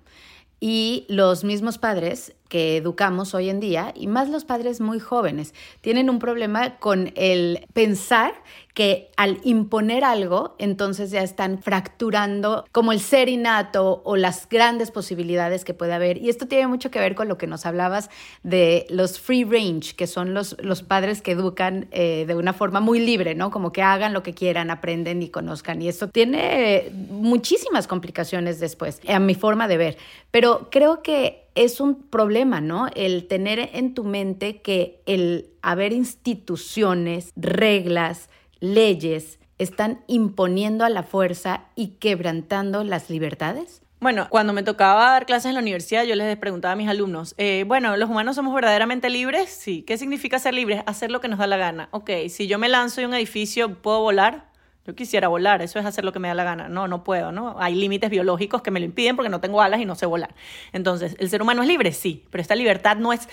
Y 0.59 1.05
los 1.07 1.43
mismos 1.43 1.77
padres 1.77 2.35
que 2.49 2.77
educamos 2.77 3.33
hoy 3.33 3.49
en 3.49 3.59
día, 3.59 3.93
y 3.95 4.07
más 4.07 4.29
los 4.29 4.45
padres 4.45 4.81
muy 4.81 4.99
jóvenes, 4.99 5.53
tienen 5.81 6.09
un 6.09 6.19
problema 6.19 6.77
con 6.77 7.11
el 7.15 7.65
pensar 7.73 8.33
que 8.77 9.09
al 9.17 9.39
imponer 9.43 10.03
algo, 10.03 10.55
entonces 10.59 11.09
ya 11.09 11.23
están 11.23 11.63
fracturando 11.63 12.63
como 12.71 12.91
el 12.91 12.99
ser 12.99 13.27
innato 13.27 14.03
o 14.05 14.17
las 14.17 14.47
grandes 14.47 14.91
posibilidades 14.91 15.65
que 15.65 15.73
puede 15.73 15.93
haber. 15.93 16.19
Y 16.19 16.29
esto 16.29 16.47
tiene 16.47 16.67
mucho 16.67 16.91
que 16.91 16.99
ver 16.99 17.15
con 17.15 17.27
lo 17.27 17.39
que 17.39 17.47
nos 17.47 17.65
hablabas 17.65 18.11
de 18.43 18.85
los 18.91 19.19
free 19.19 19.45
range, 19.45 19.95
que 19.95 20.05
son 20.05 20.35
los, 20.35 20.55
los 20.59 20.83
padres 20.83 21.23
que 21.23 21.31
educan 21.31 21.87
eh, 21.89 22.25
de 22.27 22.35
una 22.35 22.53
forma 22.53 22.79
muy 22.79 22.99
libre, 22.99 23.33
¿no? 23.33 23.49
Como 23.49 23.71
que 23.71 23.81
hagan 23.81 24.13
lo 24.13 24.21
que 24.21 24.35
quieran, 24.35 24.69
aprenden 24.69 25.23
y 25.23 25.29
conozcan. 25.29 25.81
Y 25.81 25.87
esto 25.87 26.09
tiene 26.09 26.91
muchísimas 27.09 27.87
complicaciones 27.87 28.59
después, 28.59 29.01
a 29.07 29.17
mi 29.17 29.33
forma 29.33 29.67
de 29.67 29.77
ver. 29.77 29.97
Pero 30.29 30.67
creo 30.69 31.01
que 31.01 31.46
es 31.63 31.79
un 31.79 31.95
problema, 31.95 32.61
¿no? 32.61 32.87
El 32.95 33.27
tener 33.27 33.69
en 33.73 33.93
tu 33.93 34.03
mente 34.03 34.61
que 34.61 35.01
el 35.05 35.49
haber 35.61 35.93
instituciones, 35.93 37.31
reglas, 37.35 38.29
leyes, 38.59 39.39
están 39.57 40.03
imponiendo 40.07 40.85
a 40.85 40.89
la 40.89 41.03
fuerza 41.03 41.65
y 41.75 41.89
quebrantando 41.99 42.83
las 42.83 43.09
libertades? 43.09 43.81
Bueno, 43.99 44.27
cuando 44.29 44.53
me 44.53 44.61
tocaba 44.61 45.11
dar 45.11 45.25
clases 45.25 45.47
en 45.47 45.55
la 45.55 45.61
universidad, 45.61 46.03
yo 46.03 46.13
les 46.13 46.37
preguntaba 46.37 46.73
a 46.73 46.75
mis 46.75 46.87
alumnos, 46.87 47.33
eh, 47.39 47.63
bueno, 47.65 47.97
¿los 47.97 48.09
humanos 48.09 48.35
somos 48.35 48.53
verdaderamente 48.53 49.09
libres? 49.09 49.49
Sí. 49.49 49.81
¿Qué 49.81 49.97
significa 49.97 50.37
ser 50.37 50.53
libres? 50.53 50.83
Hacer 50.85 51.09
lo 51.09 51.19
que 51.19 51.27
nos 51.27 51.39
da 51.39 51.47
la 51.47 51.57
gana. 51.57 51.89
Ok, 51.91 52.11
si 52.29 52.45
yo 52.45 52.59
me 52.59 52.69
lanzo 52.69 53.01
de 53.01 53.07
un 53.07 53.15
edificio, 53.15 53.73
¿puedo 53.81 54.01
volar? 54.01 54.51
Yo 54.87 54.95
quisiera 54.95 55.27
volar, 55.27 55.61
eso 55.61 55.79
es 55.79 55.85
hacer 55.85 56.05
lo 56.05 56.13
que 56.13 56.19
me 56.19 56.29
da 56.29 56.33
la 56.33 56.45
gana. 56.45 56.69
No, 56.69 56.87
no 56.87 57.03
puedo, 57.03 57.33
¿no? 57.33 57.57
Hay 57.59 57.75
límites 57.75 58.09
biológicos 58.09 58.61
que 58.61 58.71
me 58.71 58.79
lo 58.79 58.85
impiden 58.85 59.17
porque 59.17 59.27
no 59.27 59.41
tengo 59.41 59.61
alas 59.61 59.81
y 59.81 59.85
no 59.85 59.95
sé 59.95 60.05
volar. 60.05 60.33
Entonces, 60.71 61.17
¿el 61.19 61.29
ser 61.29 61.41
humano 61.41 61.61
es 61.61 61.67
libre? 61.67 61.91
Sí, 61.91 62.23
pero 62.31 62.41
esta 62.41 62.55
libertad 62.55 62.95
no 62.95 63.11
es 63.11 63.27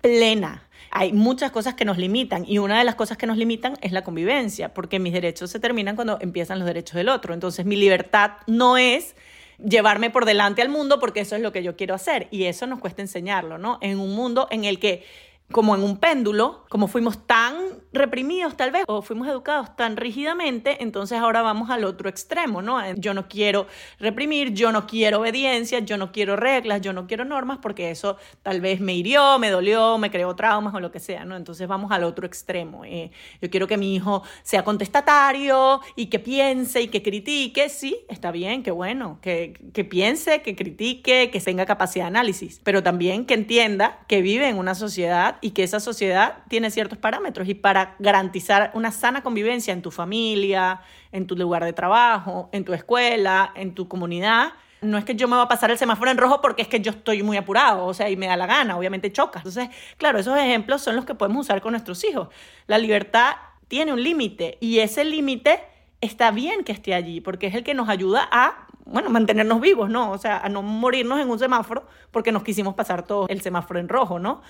plena. 0.00 0.68
Hay 0.92 1.12
muchas 1.12 1.50
cosas 1.50 1.74
que 1.74 1.84
nos 1.84 1.98
limitan 1.98 2.44
y 2.46 2.58
una 2.58 2.78
de 2.78 2.84
las 2.84 2.94
cosas 2.94 3.18
que 3.18 3.26
nos 3.26 3.36
limitan 3.36 3.76
es 3.80 3.90
la 3.90 4.04
convivencia, 4.04 4.72
porque 4.74 5.00
mis 5.00 5.12
derechos 5.12 5.50
se 5.50 5.58
terminan 5.58 5.96
cuando 5.96 6.18
empiezan 6.20 6.60
los 6.60 6.66
derechos 6.66 6.94
del 6.94 7.08
otro. 7.08 7.34
Entonces, 7.34 7.66
mi 7.66 7.74
libertad 7.74 8.34
no 8.46 8.76
es 8.76 9.16
llevarme 9.58 10.10
por 10.10 10.24
delante 10.24 10.62
al 10.62 10.68
mundo 10.68 11.00
porque 11.00 11.20
eso 11.20 11.34
es 11.34 11.42
lo 11.42 11.50
que 11.50 11.64
yo 11.64 11.76
quiero 11.76 11.96
hacer 11.96 12.28
y 12.30 12.44
eso 12.44 12.68
nos 12.68 12.78
cuesta 12.78 13.02
enseñarlo, 13.02 13.58
¿no? 13.58 13.78
En 13.80 13.98
un 13.98 14.14
mundo 14.14 14.46
en 14.52 14.64
el 14.64 14.78
que 14.78 15.04
como 15.50 15.74
en 15.74 15.82
un 15.82 15.98
péndulo, 15.98 16.64
como 16.68 16.86
fuimos 16.86 17.26
tan 17.26 17.54
reprimidos 17.92 18.56
tal 18.56 18.70
vez 18.70 18.84
o 18.88 19.02
fuimos 19.02 19.28
educados 19.28 19.76
tan 19.76 19.96
rígidamente, 19.96 20.82
entonces 20.82 21.18
ahora 21.18 21.42
vamos 21.42 21.70
al 21.70 21.84
otro 21.84 22.08
extremo, 22.08 22.62
¿no? 22.62 22.80
Yo 22.94 23.14
no 23.14 23.28
quiero 23.28 23.66
reprimir, 23.98 24.52
yo 24.52 24.72
no 24.72 24.86
quiero 24.86 25.20
obediencia, 25.20 25.78
yo 25.80 25.96
no 25.96 26.10
quiero 26.10 26.36
reglas, 26.36 26.80
yo 26.80 26.92
no 26.92 27.06
quiero 27.06 27.24
normas 27.24 27.58
porque 27.60 27.90
eso 27.90 28.16
tal 28.42 28.60
vez 28.60 28.80
me 28.80 28.94
hirió, 28.94 29.38
me 29.38 29.50
dolió, 29.50 29.98
me 29.98 30.10
creó 30.10 30.34
traumas 30.34 30.74
o 30.74 30.80
lo 30.80 30.90
que 30.90 31.00
sea, 31.00 31.24
¿no? 31.24 31.36
Entonces 31.36 31.68
vamos 31.68 31.92
al 31.92 32.04
otro 32.04 32.26
extremo. 32.26 32.84
Eh, 32.84 33.10
yo 33.40 33.50
quiero 33.50 33.66
que 33.66 33.76
mi 33.76 33.94
hijo 33.94 34.22
sea 34.42 34.64
contestatario 34.64 35.80
y 35.94 36.06
que 36.06 36.18
piense 36.18 36.82
y 36.82 36.88
que 36.88 37.02
critique, 37.02 37.68
sí, 37.68 37.98
está 38.08 38.30
bien, 38.30 38.62
qué 38.62 38.70
bueno, 38.70 39.18
que, 39.20 39.60
que 39.72 39.84
piense, 39.84 40.42
que 40.42 40.56
critique, 40.56 41.30
que 41.30 41.40
tenga 41.40 41.66
capacidad 41.66 42.04
de 42.04 42.08
análisis, 42.08 42.60
pero 42.64 42.82
también 42.82 43.26
que 43.26 43.34
entienda 43.34 43.98
que 44.08 44.22
vive 44.22 44.48
en 44.48 44.56
una 44.56 44.74
sociedad 44.74 45.36
y 45.42 45.50
que 45.50 45.62
esa 45.62 45.80
sociedad 45.80 46.38
tiene 46.48 46.70
ciertos 46.70 46.96
parámetros 46.96 47.46
y 47.46 47.54
para 47.54 47.81
garantizar 47.98 48.70
una 48.74 48.90
sana 48.90 49.22
convivencia 49.22 49.72
en 49.72 49.82
tu 49.82 49.90
familia, 49.90 50.80
en 51.12 51.26
tu 51.26 51.36
lugar 51.36 51.64
de 51.64 51.72
trabajo, 51.72 52.48
en 52.52 52.64
tu 52.64 52.72
escuela, 52.72 53.52
en 53.54 53.74
tu 53.74 53.88
comunidad, 53.88 54.52
no 54.82 54.98
es 54.98 55.04
que 55.04 55.14
yo 55.14 55.28
me 55.28 55.36
voy 55.36 55.44
a 55.44 55.48
pasar 55.48 55.70
el 55.70 55.78
semáforo 55.78 56.10
en 56.10 56.18
rojo 56.18 56.40
porque 56.40 56.62
es 56.62 56.68
que 56.68 56.80
yo 56.80 56.90
estoy 56.90 57.22
muy 57.22 57.36
apurado, 57.36 57.86
o 57.86 57.94
sea, 57.94 58.10
y 58.10 58.16
me 58.16 58.26
da 58.26 58.36
la 58.36 58.46
gana, 58.46 58.76
obviamente 58.76 59.12
choca. 59.12 59.38
Entonces, 59.38 59.68
claro, 59.96 60.18
esos 60.18 60.36
ejemplos 60.36 60.82
son 60.82 60.96
los 60.96 61.04
que 61.04 61.14
podemos 61.14 61.46
usar 61.46 61.62
con 61.62 61.72
nuestros 61.72 62.02
hijos. 62.04 62.28
La 62.66 62.78
libertad 62.78 63.36
tiene 63.68 63.92
un 63.92 64.02
límite 64.02 64.58
y 64.60 64.80
ese 64.80 65.04
límite 65.04 65.60
está 66.00 66.32
bien 66.32 66.64
que 66.64 66.72
esté 66.72 66.94
allí 66.94 67.20
porque 67.20 67.46
es 67.46 67.54
el 67.54 67.62
que 67.62 67.74
nos 67.74 67.88
ayuda 67.88 68.28
a 68.30 68.66
bueno, 68.84 69.10
mantenernos 69.10 69.60
vivos, 69.60 69.88
¿no? 69.88 70.10
O 70.10 70.18
sea, 70.18 70.38
a 70.38 70.48
no 70.48 70.62
morirnos 70.62 71.20
en 71.20 71.30
un 71.30 71.38
semáforo 71.38 71.86
porque 72.10 72.32
nos 72.32 72.42
quisimos 72.42 72.74
pasar 72.74 73.06
todo 73.06 73.26
el 73.28 73.40
semáforo 73.40 73.78
en 73.78 73.88
rojo, 73.88 74.18
¿no? 74.18 74.42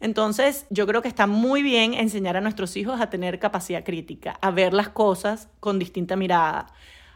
Entonces, 0.00 0.66
yo 0.70 0.86
creo 0.86 1.02
que 1.02 1.08
está 1.08 1.26
muy 1.26 1.62
bien 1.62 1.94
enseñar 1.94 2.36
a 2.36 2.40
nuestros 2.40 2.76
hijos 2.76 3.00
a 3.00 3.10
tener 3.10 3.38
capacidad 3.38 3.84
crítica, 3.84 4.38
a 4.40 4.50
ver 4.50 4.72
las 4.72 4.88
cosas 4.88 5.48
con 5.60 5.78
distinta 5.78 6.16
mirada, 6.16 6.66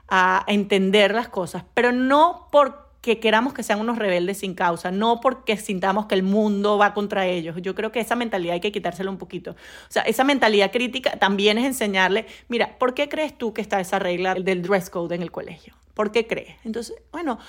a 0.09 0.45
entender 0.47 1.15
las 1.15 1.29
cosas, 1.29 1.65
pero 1.75 1.93
no 1.93 2.49
por 2.51 2.93
porque 3.03 3.19
queramos 3.19 3.53
que 3.53 3.65
sean 3.65 3.81
unos 3.81 3.99
rebeldes 3.99 4.39
sin 4.39 4.55
causa, 4.55 4.93
no 4.93 5.19
porque 5.21 5.57
sintamos 5.57 6.07
que 6.07 6.15
el 6.15 6.23
mundo 6.23 6.79
va 6.79 6.95
contra 6.95 7.27
ellos. 7.27 7.57
Yo 7.61 7.75
creo 7.75 7.91
que 7.91 7.99
esa 7.99 8.15
mentalidad 8.15 8.55
hay 8.55 8.61
que 8.61 8.71
quitársela 8.71 9.11
un 9.11 9.19
poquito. 9.19 9.51
O 9.51 9.57
sea, 9.89 10.03
esa 10.03 10.23
mentalidad 10.23 10.71
crítica 10.71 11.19
también 11.19 11.59
es 11.59 11.65
enseñarle, 11.65 12.27
mira, 12.47 12.79
¿por 12.79 12.95
qué 12.95 13.09
crees 13.09 13.37
tú 13.37 13.53
que 13.53 13.61
está 13.61 13.81
esa 13.81 13.99
regla 13.99 14.37
del 14.37 14.63
dress 14.63 14.89
code 14.89 15.17
en 15.17 15.23
el 15.23 15.33
colegio? 15.33 15.75
¿Por 15.95 16.13
qué 16.13 16.29
crees? 16.29 16.55
Entonces, 16.63 16.95
bueno, 17.11 17.41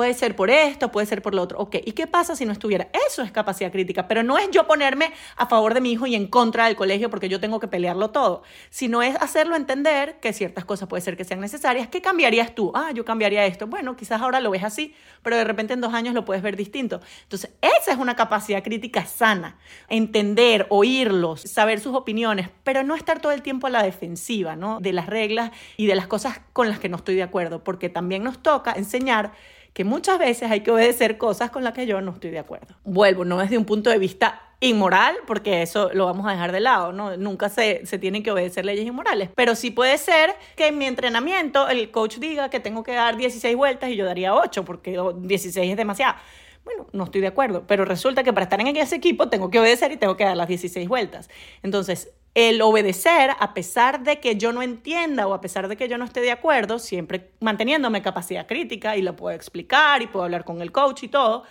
Puede 0.00 0.14
ser 0.14 0.34
por 0.34 0.48
esto, 0.48 0.90
puede 0.90 1.06
ser 1.06 1.20
por 1.20 1.34
lo 1.34 1.42
otro. 1.42 1.58
Ok, 1.58 1.76
¿y 1.84 1.92
qué 1.92 2.06
pasa 2.06 2.34
si 2.34 2.46
no 2.46 2.52
estuviera? 2.52 2.88
Eso 3.06 3.20
es 3.20 3.30
capacidad 3.30 3.70
crítica, 3.70 4.08
pero 4.08 4.22
no 4.22 4.38
es 4.38 4.50
yo 4.50 4.66
ponerme 4.66 5.12
a 5.36 5.44
favor 5.44 5.74
de 5.74 5.82
mi 5.82 5.92
hijo 5.92 6.06
y 6.06 6.14
en 6.14 6.26
contra 6.26 6.64
del 6.64 6.74
colegio 6.74 7.10
porque 7.10 7.28
yo 7.28 7.38
tengo 7.38 7.60
que 7.60 7.68
pelearlo 7.68 8.08
todo, 8.08 8.42
sino 8.70 9.02
es 9.02 9.14
hacerlo 9.16 9.56
entender 9.56 10.18
que 10.20 10.32
ciertas 10.32 10.64
cosas 10.64 10.88
puede 10.88 11.02
ser 11.02 11.18
que 11.18 11.24
sean 11.24 11.40
necesarias. 11.40 11.88
¿Qué 11.88 12.00
cambiarías 12.00 12.54
tú? 12.54 12.72
Ah, 12.74 12.92
yo 12.94 13.04
cambiaría 13.04 13.44
esto. 13.44 13.66
Bueno, 13.66 13.94
quizás 13.94 14.22
ahora 14.22 14.40
lo 14.40 14.50
ves 14.50 14.64
así, 14.64 14.94
pero 15.22 15.36
de 15.36 15.44
repente 15.44 15.74
en 15.74 15.82
dos 15.82 15.92
años 15.92 16.14
lo 16.14 16.24
puedes 16.24 16.42
ver 16.42 16.56
distinto. 16.56 17.02
Entonces, 17.24 17.50
esa 17.60 17.92
es 17.92 17.98
una 17.98 18.16
capacidad 18.16 18.62
crítica 18.62 19.04
sana. 19.04 19.58
Entender, 19.90 20.64
oírlos, 20.70 21.42
saber 21.42 21.78
sus 21.78 21.94
opiniones, 21.94 22.48
pero 22.64 22.84
no 22.84 22.94
estar 22.94 23.20
todo 23.20 23.32
el 23.32 23.42
tiempo 23.42 23.66
a 23.66 23.70
la 23.70 23.82
defensiva, 23.82 24.56
¿no? 24.56 24.80
De 24.80 24.94
las 24.94 25.08
reglas 25.08 25.50
y 25.76 25.84
de 25.84 25.94
las 25.94 26.06
cosas 26.06 26.40
con 26.54 26.70
las 26.70 26.78
que 26.78 26.88
no 26.88 26.96
estoy 26.96 27.16
de 27.16 27.22
acuerdo, 27.22 27.62
porque 27.62 27.90
también 27.90 28.24
nos 28.24 28.42
toca 28.42 28.72
enseñar 28.72 29.32
que 29.72 29.84
muchas 29.84 30.18
veces 30.18 30.50
hay 30.50 30.60
que 30.60 30.70
obedecer 30.70 31.18
cosas 31.18 31.50
con 31.50 31.64
las 31.64 31.72
que 31.72 31.86
yo 31.86 32.00
no 32.00 32.12
estoy 32.12 32.30
de 32.30 32.38
acuerdo. 32.38 32.74
Vuelvo, 32.84 33.24
no 33.24 33.38
desde 33.38 33.58
un 33.58 33.64
punto 33.64 33.90
de 33.90 33.98
vista 33.98 34.42
inmoral, 34.60 35.16
porque 35.26 35.62
eso 35.62 35.90
lo 35.94 36.04
vamos 36.04 36.26
a 36.26 36.32
dejar 36.32 36.52
de 36.52 36.60
lado, 36.60 36.92
¿no? 36.92 37.16
Nunca 37.16 37.48
se, 37.48 37.86
se 37.86 37.98
tienen 37.98 38.22
que 38.22 38.30
obedecer 38.30 38.64
leyes 38.64 38.86
inmorales, 38.86 39.30
pero 39.34 39.54
sí 39.54 39.70
puede 39.70 39.96
ser 39.96 40.34
que 40.54 40.68
en 40.68 40.78
mi 40.78 40.84
entrenamiento 40.84 41.68
el 41.68 41.90
coach 41.90 42.18
diga 42.18 42.50
que 42.50 42.60
tengo 42.60 42.82
que 42.82 42.92
dar 42.92 43.16
16 43.16 43.56
vueltas 43.56 43.90
y 43.90 43.96
yo 43.96 44.04
daría 44.04 44.34
8, 44.34 44.64
porque 44.64 45.00
16 45.16 45.70
es 45.70 45.76
demasiado. 45.76 46.16
Bueno, 46.62 46.86
no 46.92 47.04
estoy 47.04 47.22
de 47.22 47.28
acuerdo, 47.28 47.64
pero 47.66 47.86
resulta 47.86 48.22
que 48.22 48.34
para 48.34 48.44
estar 48.44 48.60
en 48.60 48.76
ese 48.76 48.96
equipo 48.96 49.30
tengo 49.30 49.50
que 49.50 49.58
obedecer 49.58 49.92
y 49.92 49.96
tengo 49.96 50.16
que 50.18 50.24
dar 50.24 50.36
las 50.36 50.46
16 50.46 50.86
vueltas. 50.88 51.30
Entonces, 51.62 52.12
el 52.34 52.62
obedecer, 52.62 53.30
a 53.38 53.54
pesar 53.54 54.02
de 54.02 54.20
que 54.20 54.36
yo 54.36 54.52
no 54.52 54.62
entienda 54.62 55.26
o 55.26 55.34
a 55.34 55.40
pesar 55.40 55.68
de 55.68 55.76
que 55.76 55.88
yo 55.88 55.98
no 55.98 56.04
esté 56.04 56.20
de 56.20 56.30
acuerdo, 56.30 56.78
siempre 56.78 57.32
manteniéndome 57.40 58.02
capacidad 58.02 58.46
crítica 58.46 58.96
y 58.96 59.02
lo 59.02 59.16
puedo 59.16 59.34
explicar 59.34 60.02
y 60.02 60.06
puedo 60.06 60.24
hablar 60.24 60.44
con 60.44 60.62
el 60.62 60.70
coach 60.70 61.02
y 61.02 61.08
todo, 61.08 61.44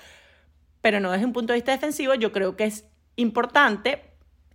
pero 0.82 1.00
no 1.00 1.12
desde 1.12 1.26
un 1.26 1.34
punto 1.34 1.54
de 1.54 1.58
vista 1.58 1.74
defensivo, 1.74 2.14
yo 2.14 2.32
creo 2.32 2.56
que 2.56 2.66
es 2.66 2.86
importante 3.18 4.10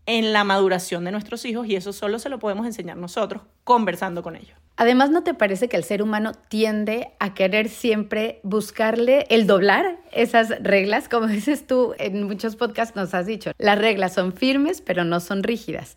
en 0.07 0.33
la 0.33 0.45
maduración 0.45 1.05
de 1.05 1.13
nuestros 1.13 1.45
hijos 1.45 1.67
y 1.67 1.77
eso 1.77 1.93
solo 1.93 2.19
se 2.19 2.29
lo 2.29 2.39
podemos 2.39 2.67
enseñar 2.67 2.97
nosotros 2.97 3.43
conversando 3.65 4.23
con 4.23 4.37
ellos. 4.37 4.57
Además, 4.77 5.11
¿no 5.11 5.23
te 5.23 5.35
parece 5.35 5.69
que 5.69 5.77
el 5.77 5.85
ser 5.85 6.03
humano 6.03 6.33
tiende 6.49 7.13
a 7.21 7.33
querer 7.35 7.69
siempre 7.69 8.41
buscarle 8.43 9.25
el 9.31 9.47
doblar 9.47 10.01
esas 10.11 10.51
reglas? 10.61 11.09
Como 11.09 11.27
dices 11.29 11.67
tú, 11.67 11.95
en 11.99 12.25
muchos 12.25 12.57
podcasts 12.57 12.97
nos 12.97 13.15
has 13.15 13.27
dicho, 13.27 13.53
las 13.59 13.79
reglas 13.79 14.15
son 14.15 14.33
firmes, 14.33 14.81
pero 14.81 15.05
no 15.05 15.21
son 15.21 15.43
rígidas. 15.45 15.97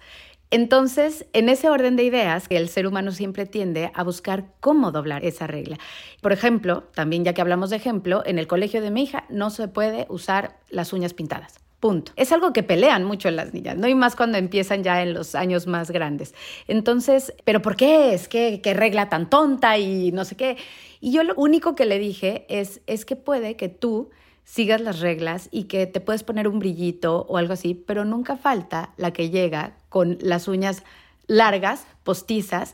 Entonces, 0.50 1.26
en 1.34 1.50
ese 1.50 1.70
orden 1.70 1.98
de 1.98 2.04
ideas, 2.04 2.46
el 2.50 2.70
ser 2.70 2.88
humano 2.88 3.12
siempre 3.12 3.46
tiende 3.46 3.92
a 3.94 4.04
buscar 4.04 4.46
cómo 4.62 4.92
doblar 4.92 5.26
esa 5.26 5.46
regla. 5.46 5.78
Por 6.22 6.32
ejemplo, 6.32 6.84
también 6.94 7.26
ya 7.26 7.34
que 7.34 7.42
hablamos 7.42 7.70
de 7.70 7.76
ejemplo, 7.76 8.24
en 8.26 8.40
el 8.40 8.48
colegio 8.48 8.82
de 8.82 8.92
mi 8.92 9.04
hija 9.04 9.26
no 9.30 9.50
se 9.50 9.68
puede 9.68 10.06
usar 10.08 10.60
las 10.70 10.94
uñas 10.94 11.14
pintadas. 11.14 11.67
Punto. 11.80 12.12
Es 12.16 12.32
algo 12.32 12.54
que 12.54 12.64
pelean 12.64 13.04
mucho 13.04 13.30
las 13.30 13.54
niñas, 13.54 13.78
¿no? 13.78 13.88
Y 13.88 13.94
más 13.94 14.16
cuando 14.16 14.40
empiezan 14.40 14.84
ya 14.84 15.04
en 15.04 15.14
los 15.14 15.36
años 15.36 15.68
más 15.68 15.92
grandes. 15.92 16.34
Entonces, 16.68 17.34
¿pero 17.44 17.62
por 17.62 17.76
qué 17.76 18.16
es? 18.16 18.28
¿Qué, 18.28 18.62
qué 18.64 18.74
regla 18.74 19.10
tan 19.10 19.30
tonta 19.30 19.78
y 19.78 20.12
no 20.12 20.26
sé 20.26 20.36
qué? 20.36 20.58
Y 21.02 21.12
yo 21.12 21.24
lo 21.24 21.36
único 21.36 21.76
que 21.76 21.86
le 21.86 22.00
dije 22.00 22.48
es, 22.50 22.82
es 22.88 23.06
que 23.06 23.16
puede 23.16 23.56
que 23.56 23.70
tú 23.70 24.10
sigas 24.44 24.82
las 24.82 25.02
reglas 25.02 25.50
y 25.52 25.66
que 25.66 25.86
te 25.86 26.00
puedes 26.02 26.24
poner 26.24 26.48
un 26.48 26.58
brillito 26.58 27.26
o 27.30 27.38
algo 27.38 27.54
así, 27.54 27.76
pero 27.76 28.06
nunca 28.06 28.38
falta 28.38 28.94
la 28.98 29.12
que 29.12 29.30
llega 29.30 29.78
con 29.90 30.18
las 30.22 30.48
uñas 30.48 30.84
largas, 31.28 31.86
postizas 32.04 32.74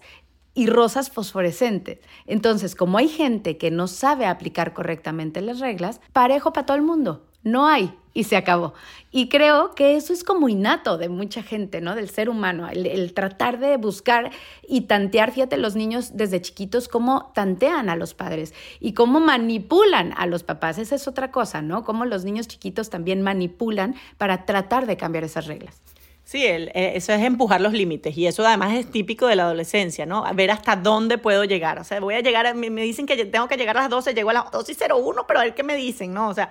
y 0.53 0.67
rosas 0.67 1.09
fosforescentes. 1.09 1.99
Entonces, 2.27 2.75
como 2.75 2.99
hay 2.99 3.07
gente 3.09 3.57
que 3.57 3.71
no 3.71 3.87
sabe 3.87 4.27
aplicar 4.27 4.73
correctamente 4.73 5.41
las 5.41 5.59
reglas, 5.59 5.99
parejo 6.13 6.53
para 6.53 6.67
todo 6.67 6.77
el 6.77 6.83
mundo. 6.83 7.25
No 7.43 7.67
hay 7.67 7.93
y 8.13 8.25
se 8.25 8.37
acabó. 8.37 8.73
Y 9.11 9.29
creo 9.29 9.75
que 9.75 9.95
eso 9.95 10.13
es 10.13 10.23
como 10.23 10.49
innato 10.49 10.97
de 10.97 11.09
mucha 11.09 11.43
gente, 11.43 11.81
¿no? 11.81 11.95
Del 11.95 12.09
ser 12.09 12.29
humano, 12.29 12.67
el, 12.69 13.13
tratar 13.13 13.59
de 13.59 13.77
buscar 13.77 14.31
y 14.67 14.81
tantear, 14.81 15.31
fíjate, 15.31 15.57
los 15.57 15.75
niños 15.75 16.15
desde 16.15 16.41
chiquitos 16.41 16.87
cómo 16.87 17.31
tantean 17.35 17.89
a 17.89 17.95
los 17.95 18.13
padres 18.13 18.53
y 18.79 18.93
cómo 18.93 19.19
manipulan 19.19 20.13
a 20.17 20.25
los 20.25 20.43
papás. 20.43 20.77
Esa 20.77 20.95
es 20.95 21.07
otra 21.07 21.31
cosa, 21.31 21.61
¿no? 21.61 21.83
Cómo 21.83 22.05
los 22.05 22.23
niños 22.23 22.47
chiquitos 22.47 22.89
también 22.89 23.21
manipulan 23.21 23.95
para 24.17 24.45
tratar 24.45 24.85
de 24.85 24.97
cambiar 24.97 25.23
esas 25.23 25.45
reglas. 25.45 25.81
Sí, 26.25 26.45
eh, 26.45 26.93
eso 26.95 27.11
es 27.11 27.21
empujar 27.21 27.59
los 27.59 27.73
límites 27.73 28.17
y 28.17 28.27
eso 28.27 28.47
además 28.47 28.73
es 28.73 28.89
típico 28.89 29.27
de 29.27 29.35
la 29.35 29.43
adolescencia, 29.43 30.05
¿no? 30.05 30.25
A 30.25 30.31
ver 30.31 30.51
hasta 30.51 30.75
dónde 30.75 31.17
puedo 31.17 31.43
llegar. 31.43 31.79
O 31.79 31.83
sea, 31.83 31.99
voy 31.99 32.15
a 32.15 32.21
llegar, 32.21 32.55
me, 32.55 32.69
dicen 32.81 33.05
que 33.05 33.25
tengo 33.25 33.47
que 33.47 33.57
llegar 33.57 33.77
a 33.77 33.81
las 33.81 33.89
12, 33.89 34.13
llego 34.13 34.29
a 34.29 34.33
las 34.33 34.51
12 34.51 34.71
y 34.71 34.75
01, 34.91 35.27
pero 35.27 35.39
a 35.41 35.43
ver 35.43 35.53
qué 35.53 35.63
me 35.63 35.75
dicen, 35.75 36.13
¿no? 36.13 36.29
O 36.29 36.33
sea, 36.33 36.49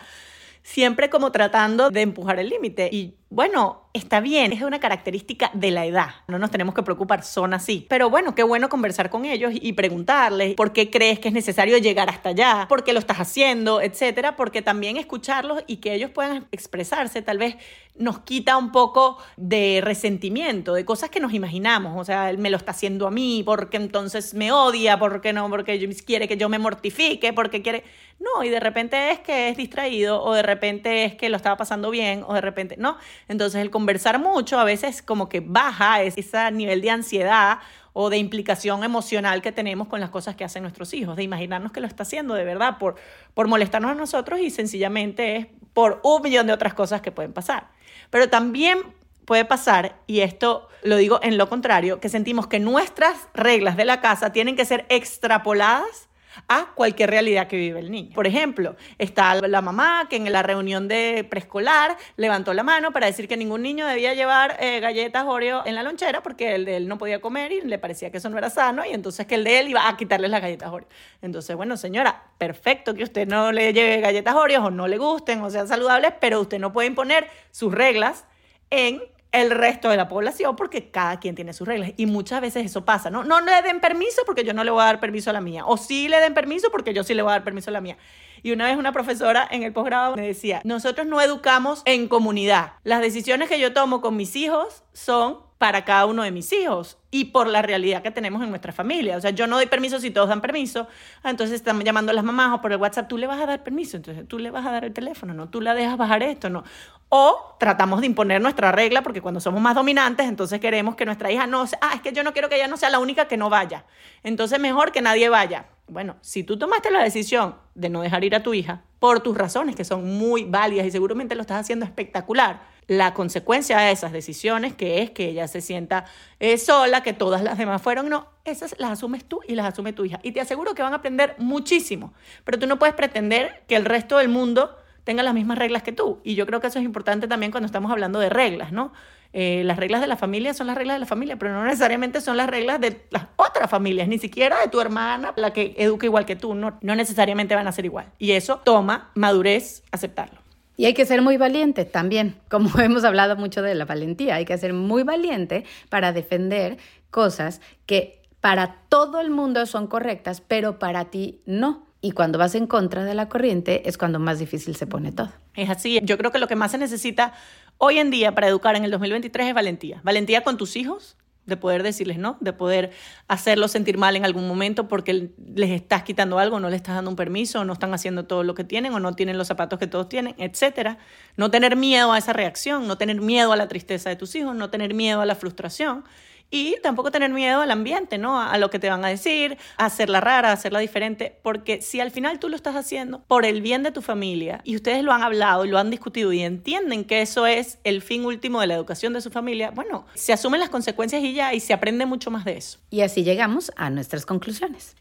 siempre 0.62 1.11
como 1.11 1.33
tratando 1.33 1.90
de 1.90 2.03
empujar 2.03 2.38
el 2.38 2.48
límite. 2.48 2.88
Y 2.92 3.14
bueno, 3.35 3.88
está 3.95 4.21
bien, 4.21 4.53
es 4.53 4.61
una 4.61 4.79
característica 4.79 5.51
de 5.55 5.71
la 5.71 5.87
edad, 5.87 6.09
no 6.29 6.38
nos 6.38 6.51
tenemos 6.51 6.75
que 6.75 6.83
preocupar, 6.83 7.25
son 7.25 7.55
así. 7.55 7.87
Pero 7.88 8.11
bueno, 8.11 8.35
qué 8.35 8.42
bueno 8.42 8.68
conversar 8.68 9.09
con 9.09 9.25
ellos 9.25 9.53
y 9.55 9.73
preguntarles 9.73 10.55
por 10.55 10.75
qué 10.75 10.90
crees 10.90 11.18
que 11.18 11.29
es 11.29 11.35
necesario 11.35 11.79
llegar 11.79 12.11
hasta 12.11 12.29
allá, 12.29 12.66
por 12.68 12.85
qué 12.85 12.92
lo 12.92 12.99
estás 12.99 13.21
haciendo, 13.21 13.81
etcétera, 13.81 14.37
porque 14.37 14.61
también 14.61 14.99
escucharlos 14.99 15.64
y 15.66 15.79
que 15.79 15.95
ellos 15.95 16.11
puedan 16.11 16.47
expresarse 16.53 17.23
tal 17.23 17.38
vez 17.38 17.57
nos 17.95 18.21
quita 18.21 18.57
un 18.57 18.73
poco 18.73 19.18
de 19.37 19.81
resentimiento, 19.83 20.75
de 20.75 20.85
cosas 20.85 21.11
que 21.11 21.21
nos 21.21 21.35
imaginamos, 21.35 21.99
o 22.01 22.05
sea, 22.05 22.31
él 22.31 22.38
me 22.38 22.51
lo 22.51 22.57
está 22.57 22.71
haciendo 22.71 23.07
a 23.07 23.11
mí, 23.11 23.42
porque 23.45 23.77
entonces 23.77 24.35
me 24.35 24.51
odia, 24.53 24.99
porque 24.99 25.33
no, 25.33 25.49
porque 25.51 25.79
quiere 26.07 26.29
que 26.29 26.37
yo 26.37 26.49
me 26.49 26.59
mortifique, 26.59 27.33
porque 27.33 27.62
quiere... 27.62 27.85
No, 28.18 28.45
y 28.45 28.51
de 28.51 28.61
repente 28.61 29.11
es 29.11 29.18
que 29.18 29.49
es 29.49 29.57
distraído, 29.57 30.23
o 30.23 30.33
de 30.33 30.42
repente 30.42 31.05
es 31.05 31.16
que 31.16 31.29
lo 31.29 31.37
estaba 31.37 31.57
pasando 31.57 31.90
bien, 31.90 32.25
o 32.27 32.35
de 32.35 32.40
repente, 32.40 32.77
no. 32.79 32.97
Entonces 33.28 33.61
el 33.61 33.70
conversar 33.70 34.18
mucho 34.18 34.58
a 34.58 34.64
veces 34.64 35.02
como 35.02 35.28
que 35.28 35.40
baja 35.40 36.02
ese 36.02 36.50
nivel 36.50 36.80
de 36.80 36.90
ansiedad 36.90 37.58
o 37.92 38.11
de 38.11 38.18
implicación 38.18 38.85
emocional 38.85 39.42
que 39.42 39.52
tenemos 39.52 39.88
con 39.88 40.00
las 40.00 40.11
cosas 40.11 40.35
que 40.35 40.44
hacen 40.44 40.62
nuestros 40.62 40.94
hijos, 40.94 41.16
de 41.16 41.22
imaginarnos 41.22 41.72
que 41.72 41.80
lo 41.80 41.87
está 41.87 42.04
haciendo 42.04 42.35
de 42.35 42.44
verdad 42.44 42.78
por, 42.78 42.96
por 43.35 43.48
molestarnos 43.48 43.90
a 43.90 43.94
nosotros 43.94 44.40
y 44.40 44.50
sencillamente 44.50 45.37
es 45.37 45.46
por 45.74 46.00
un 46.02 46.22
millón 46.22 46.46
de 46.46 46.52
otras 46.52 46.74
cosas 46.74 47.00
que 47.00 47.12
pueden 47.12 47.32
pasar. 47.32 47.68
Pero 48.11 48.28
también 48.28 48.78
puede 49.24 49.44
pasar, 49.44 49.96
y 50.06 50.20
esto 50.20 50.68
lo 50.82 50.96
digo 50.96 51.20
en 51.22 51.38
lo 51.38 51.48
contrario, 51.48 52.00
que 52.00 52.08
sentimos 52.08 52.46
que 52.46 52.58
nuestras 52.58 53.28
reglas 53.35 53.76
de 53.76 53.85
la 53.85 54.00
casa 54.00 54.32
tienen 54.32 54.56
que 54.56 54.64
ser 54.64 54.85
extrapoladas 54.88 56.08
a 56.49 56.73
cualquier 56.75 57.11
realidad 57.11 57.47
que 57.47 57.57
vive 57.57 57.81
el 57.81 57.90
niño. 57.90 58.11
Por 58.14 58.27
ejemplo, 58.27 58.77
está 58.99 59.35
la 59.35 59.61
mamá 59.61 60.07
que 60.09 60.16
en 60.16 60.31
la 60.33 60.42
reunión 60.42 60.88
de 60.88 61.27
preescolar 61.29 61.97
levantó 62.16 62.55
la 62.55 62.62
mano 62.62 62.92
para 62.92 63.07
decir 63.07 63.29
que 63.29 63.37
ningún 63.37 63.62
niño 63.62 63.87
debía 63.87 64.14
llevar 64.14 64.57
eh, 64.61 64.81
galletas 64.81 65.25
Oreo 65.27 65.62
en 65.66 65.75
la 65.75 65.83
lonchera 65.83 66.23
porque 66.23 66.55
el 66.55 66.64
de 66.64 66.77
él 66.77 66.88
no 66.88 66.99
podía 66.99 67.21
comer 67.21 67.53
y 67.53 67.61
le 67.62 67.79
parecía 67.79 68.11
que 68.11 68.18
eso 68.18 68.29
no 68.29 68.38
era 68.38 68.51
sano 68.51 68.85
y 68.85 68.90
entonces 68.90 69.27
que 69.27 69.35
el 69.37 69.45
de 69.45 69.61
él 69.61 69.68
iba 69.68 69.88
a 69.88 69.97
quitarle 69.97 70.29
las 70.29 70.42
galletas 70.42 70.71
Oreo. 70.71 70.88
Entonces, 71.21 71.57
bueno, 71.57 71.77
señora, 71.77 72.25
perfecto 72.38 72.95
que 72.95 73.05
usted 73.05 73.27
no 73.27 73.53
le 73.53 73.73
lleve 73.73 74.01
galletas 74.01 74.35
Oreo 74.35 74.64
o 74.64 74.71
no 74.71 74.88
le 74.88 74.99
gusten 74.99 75.40
o 75.42 75.51
sean 75.51 75.68
saludables, 75.68 76.12
pero 76.21 76.40
usted 76.40 76.59
no 76.59 76.73
puede 76.73 76.88
imponer 76.88 77.29
sus 77.51 77.73
reglas 77.73 78.25
en 78.71 79.03
el 79.33 79.51
resto 79.51 79.88
de 79.88 79.97
la 79.97 80.09
población 80.09 80.57
porque 80.57 80.90
cada 80.90 81.18
quien 81.18 81.35
tiene 81.35 81.53
sus 81.53 81.66
reglas 81.66 81.92
y 81.97 82.07
muchas 82.07 82.40
veces 82.40 82.66
eso 82.66 82.85
pasa, 82.85 83.11
¿no? 83.11 83.25
No 83.25 83.40
le 83.40 83.62
den 83.62 83.81
permiso 83.81 84.23
porque 84.27 84.45
yo 84.45 84.53
no 84.53 84.62
le 84.62 84.71
voy 84.71 84.83
a 84.83 84.87
dar 84.87 85.01
permiso 85.01 85.31
a 85.31 85.33
la 85.33 85.40
mía 85.40 85.64
o 85.66 85.77
sí 85.77 86.09
le 86.09 86.21
den 86.21 86.35
permiso 86.35 86.71
porque 86.71 86.92
yo 86.92 87.03
sí 87.03 87.14
le 87.14 87.23
voy 87.23 87.31
a 87.31 87.35
dar 87.35 87.45
permiso 87.45 87.71
a 87.71 87.73
la 87.73 87.81
mía. 87.81 87.97
Y 88.42 88.53
una 88.53 88.66
vez 88.66 88.77
una 88.77 88.92
profesora 88.92 89.47
en 89.51 89.62
el 89.62 89.73
posgrado 89.73 90.16
me 90.16 90.27
decía, 90.27 90.61
nosotros 90.64 91.07
no 91.07 91.21
educamos 91.21 91.83
en 91.85 92.09
comunidad. 92.09 92.73
Las 92.83 93.01
decisiones 93.01 93.49
que 93.49 93.61
yo 93.61 93.73
tomo 93.73 94.01
con 94.01 94.16
mis 94.16 94.37
hijos 94.37 94.83
son 94.92 95.38
para 95.62 95.85
cada 95.85 96.07
uno 96.07 96.25
de 96.25 96.33
mis 96.33 96.53
hijos 96.53 96.98
y 97.12 97.27
por 97.27 97.46
la 97.46 97.62
realidad 97.62 98.03
que 98.03 98.11
tenemos 98.11 98.42
en 98.42 98.51
nuestra 98.51 98.72
familia. 98.72 99.16
O 99.16 99.20
sea, 99.20 99.31
yo 99.31 99.46
no 99.46 99.55
doy 99.55 99.66
permiso 99.66 100.01
si 100.01 100.11
todos 100.11 100.29
dan 100.29 100.40
permiso. 100.40 100.88
Ah, 101.22 101.31
entonces 101.31 101.55
están 101.55 101.81
llamando 101.83 102.11
a 102.11 102.14
las 102.16 102.25
mamás 102.25 102.53
o 102.53 102.61
por 102.61 102.72
el 102.72 102.79
WhatsApp, 102.79 103.07
tú 103.07 103.16
le 103.16 103.29
vas 103.29 103.40
a 103.40 103.46
dar 103.46 103.62
permiso, 103.62 103.96
entonces 103.96 104.27
tú 104.27 104.40
le 104.40 104.51
vas 104.51 104.66
a 104.66 104.72
dar 104.72 104.85
el 104.85 104.92
teléfono, 104.92 105.35
no, 105.35 105.51
tú 105.51 105.61
la 105.61 105.75
dejas 105.75 105.96
bajar 105.96 106.25
esto, 106.25 106.51
no. 106.51 106.64
O 107.11 107.55
tratamos 107.61 108.01
de 108.01 108.07
imponer 108.07 108.42
nuestra 108.42 108.72
regla 108.72 109.03
porque 109.03 109.20
cuando 109.20 109.38
somos 109.38 109.62
más 109.62 109.77
dominantes, 109.77 110.27
entonces 110.27 110.59
queremos 110.59 110.96
que 110.96 111.07
nuestra 111.07 111.31
hija 111.31 111.46
no, 111.46 111.64
ah, 111.81 111.92
es 111.94 112.01
que 112.01 112.11
yo 112.11 112.25
no 112.25 112.33
quiero 112.33 112.48
que 112.48 112.57
ella 112.57 112.66
no 112.66 112.77
sea 112.77 112.90
la 112.90 112.98
única 112.98 113.29
que 113.29 113.37
no 113.37 113.48
vaya. 113.48 113.85
Entonces 114.25 114.59
mejor 114.59 114.90
que 114.90 115.01
nadie 115.01 115.29
vaya. 115.29 115.66
Bueno, 115.87 116.16
si 116.22 116.42
tú 116.42 116.59
tomaste 116.59 116.90
la 116.90 117.05
decisión 117.05 117.55
de 117.77 117.88
no 117.88 118.01
dejar 118.01 118.25
ir 118.25 118.35
a 118.35 118.42
tu 118.42 118.53
hija 118.53 118.83
por 118.98 119.20
tus 119.20 119.38
razones 119.38 119.77
que 119.77 119.85
son 119.85 120.18
muy 120.18 120.42
válidas 120.42 120.87
y 120.87 120.90
seguramente 120.90 121.37
lo 121.37 121.42
estás 121.42 121.61
haciendo 121.61 121.85
espectacular, 121.85 122.71
la 122.87 123.14
consecuencia 123.14 123.79
de 123.79 123.92
esas 123.92 124.12
decisiones, 124.12 124.75
que 124.75 125.03
es 125.03 125.11
que 125.11 125.27
ella 125.27 125.49
se 125.49 125.61
sienta 125.61 126.05
eh, 126.40 126.59
sola, 126.59 127.03
que 127.03 127.12
todas 127.12 127.42
las 127.42 127.59
demás 127.59 127.81
fueron, 127.81 128.09
no, 128.09 128.29
esas 128.45 128.75
las 128.79 128.90
asumes 128.90 129.25
tú 129.25 129.40
y 129.47 129.55
las 129.55 129.66
asume 129.66 129.92
tu 129.92 130.05
hija. 130.05 130.21
Y 130.23 130.33
te 130.33 130.40
aseguro 130.40 130.75
que 130.75 130.83
van 130.83 130.92
a 130.92 130.97
aprender 130.97 131.35
muchísimo, 131.38 132.12
pero 132.45 132.59
tú 132.59 132.66
no 132.66 132.79
puedes 132.79 132.95
pretender 132.95 133.62
que 133.68 133.77
el 133.77 133.85
resto 133.85 134.18
del 134.18 134.29
mundo 134.29 134.77
tenga 135.05 135.23
las 135.23 135.35
mismas 135.35 135.59
reglas 135.59 135.83
que 135.83 135.92
tú. 135.92 136.21
Y 136.25 136.35
yo 136.35 136.47
creo 136.47 136.61
que 136.61 136.68
eso 136.68 136.79
es 136.79 136.85
importante 136.85 137.27
también 137.29 137.51
cuando 137.53 137.66
estamos 137.66 137.90
hablando 137.90 138.18
de 138.21 138.29
reglas, 138.29 138.73
¿no? 138.73 138.92
Eh, 139.35 139.62
las 139.64 139.79
reglas 139.79 140.03
de 140.03 140.07
la 140.07 140.16
familia 140.16 140.53
son 140.53 140.66
las 140.66 140.77
reglas 140.77 140.97
de 140.97 141.01
la 141.01 141.07
familia, 141.07 141.38
pero 141.38 141.53
no 141.53 141.64
necesariamente 141.64 142.21
son 142.21 142.37
las 142.37 142.51
reglas 142.51 142.81
de 142.81 143.07
las 143.11 143.29
otras 143.37 143.71
familias, 143.71 144.07
ni 144.07 144.18
siquiera 144.18 144.61
de 144.61 144.68
tu 144.68 144.79
hermana, 144.81 145.33
la 145.37 145.53
que 145.55 145.75
educa 145.79 146.05
igual 146.05 146.27
que 146.27 146.37
tú, 146.37 146.55
no, 146.55 146.79
no 146.83 146.95
necesariamente 146.95 147.55
van 147.55 147.66
a 147.66 147.73
ser 147.73 147.87
igual. 147.87 148.12
Y 148.18 148.33
eso 148.33 148.61
toma 148.62 149.11
madurez 149.14 149.85
aceptarlo. 149.90 150.41
Y 150.76 150.87
hay 150.87 150.94
que 150.94 151.06
ser 151.06 151.22
muy 151.22 151.37
valiente 151.37 151.85
también, 151.85 152.37
como 152.48 152.78
hemos 152.80 153.04
hablado 153.04 153.37
mucho 153.37 153.62
de 153.62 153.74
la 153.74 153.85
valentía, 153.85 154.37
hay 154.37 154.44
que 154.44 154.56
ser 154.58 154.72
muy 154.72 155.02
valiente 155.02 155.64
para 155.88 156.12
defender 156.12 156.78
cosas 157.11 157.61
que 157.87 158.22
para 158.40 158.76
todo 158.88 159.20
el 159.20 159.30
mundo 159.30 159.66
son 159.66 159.87
correctas, 159.87 160.40
pero 160.40 160.78
para 160.78 161.06
ti 161.06 161.40
no. 161.46 161.87
Y 162.00 162.11
cuando 162.11 162.37
vas 162.37 162.56
en 162.56 162.66
contra 162.66 163.04
de 163.04 163.14
la 163.14 163.28
corriente 163.28 163.88
es 163.88 163.96
cuando 163.96 164.18
más 164.18 164.40
difícil 164.40 164.74
se 164.74 164.88
pone 164.88 165.12
todo. 165.12 165.30
Es 165.54 165.70
así. 165.70 166.00
Yo 166.02 166.18
creo 166.18 166.32
que 166.32 166.40
lo 166.40 166.48
que 166.48 166.56
más 166.56 166.72
se 166.72 166.78
necesita 166.78 167.32
hoy 167.78 167.98
en 167.98 168.11
día 168.11 168.35
para 168.35 168.48
educar 168.48 168.74
en 168.74 168.85
el 168.85 168.90
2023 168.90 169.46
es 169.46 169.54
valentía. 169.54 170.00
Valentía 170.02 170.42
con 170.42 170.56
tus 170.56 170.74
hijos, 170.74 171.16
de 171.44 171.57
poder 171.57 171.83
decirles 171.83 172.18
no, 172.18 172.37
de 172.40 172.52
poder 172.52 172.92
hacerlos 173.26 173.72
sentir 173.72 173.98
mal 173.98 174.14
en 174.14 174.24
algún 174.24 174.46
momento 174.46 174.87
porque 174.87 175.31
les 175.55 175.70
estás 175.70 176.05
quitando 176.05 176.38
algo, 176.38 176.61
no 176.61 176.70
les 176.70 176.76
estás 176.76 176.94
dando 176.94 177.11
un 177.11 177.16
permiso, 177.16 177.61
o 177.61 177.64
no 177.64 177.72
están 177.72 177.92
haciendo 177.94 178.24
todo 178.24 178.44
lo 178.44 178.55
que 178.55 178.64
tienen, 178.64 178.92
o 178.94 179.00
no 179.00 179.14
tienen 179.14 179.38
los 179.38 179.48
zapatos 179.48 179.78
que 179.78 179.87
todos 179.87 180.09
tienen, 180.09 180.35
etcétera. 180.38 180.98
No 181.37 181.50
tener 181.50 181.76
miedo 181.76 182.12
a 182.12 182.18
esa 182.18 182.33
reacción, 182.33 182.87
no 182.87 182.96
tener 182.96 183.20
miedo 183.20 183.52
a 183.52 183.57
la 183.57 183.68
tristeza 183.68 184.09
de 184.09 184.16
tus 184.16 184.35
hijos, 184.37 184.55
no 184.55 184.70
tener 184.70 184.94
miedo 184.94 185.20
a 185.20 185.26
la 185.26 185.35
frustración, 185.35 186.05
y 186.52 186.76
tampoco 186.82 187.10
tener 187.10 187.30
miedo 187.30 187.62
al 187.62 187.70
ambiente, 187.70 188.18
¿no? 188.18 188.40
A, 188.40 188.58
lo 188.58 188.70
que 188.70 188.78
te 188.78 188.90
van 188.90 189.04
a 189.04 189.08
decir, 189.08 189.56
a 189.78 189.86
hacerla 189.86 190.20
rara, 190.20 190.52
hacerla 190.52 190.78
diferente, 190.78 191.38
porque 191.42 191.80
si 191.80 191.98
al 191.98 192.10
final 192.10 192.38
tú 192.38 192.50
lo 192.50 192.56
estás 192.56 192.76
haciendo 192.76 193.22
por 193.26 193.46
el 193.46 193.62
bien 193.62 193.82
de 193.82 193.90
tu 193.90 194.02
familia 194.02 194.60
y 194.62 194.76
ustedes 194.76 195.02
lo 195.02 195.12
han 195.12 195.22
hablado 195.22 195.64
y 195.64 195.68
lo 195.68 195.78
han 195.78 195.90
discutido 195.90 196.30
y 196.32 196.42
entienden 196.42 197.04
que 197.04 197.22
eso 197.22 197.46
es 197.46 197.78
el 197.84 198.02
fin 198.02 198.26
último 198.26 198.60
de 198.60 198.66
la 198.66 198.74
educación 198.74 199.14
de 199.14 199.22
su 199.22 199.30
familia, 199.30 199.70
bueno, 199.70 200.04
se 200.14 200.34
asumen 200.34 200.60
las 200.60 200.68
consecuencias 200.68 201.22
y 201.24 201.32
ya, 201.32 201.54
y 201.54 201.60
se 201.60 201.72
aprende 201.72 202.04
mucho 202.04 202.30
más 202.30 202.44
de 202.44 202.58
eso. 202.58 202.78
Y 202.90 203.00
así 203.00 203.24
llegamos 203.24 203.72
a 203.76 203.88
nuestras 203.88 204.26
conclusiones. 204.26 204.94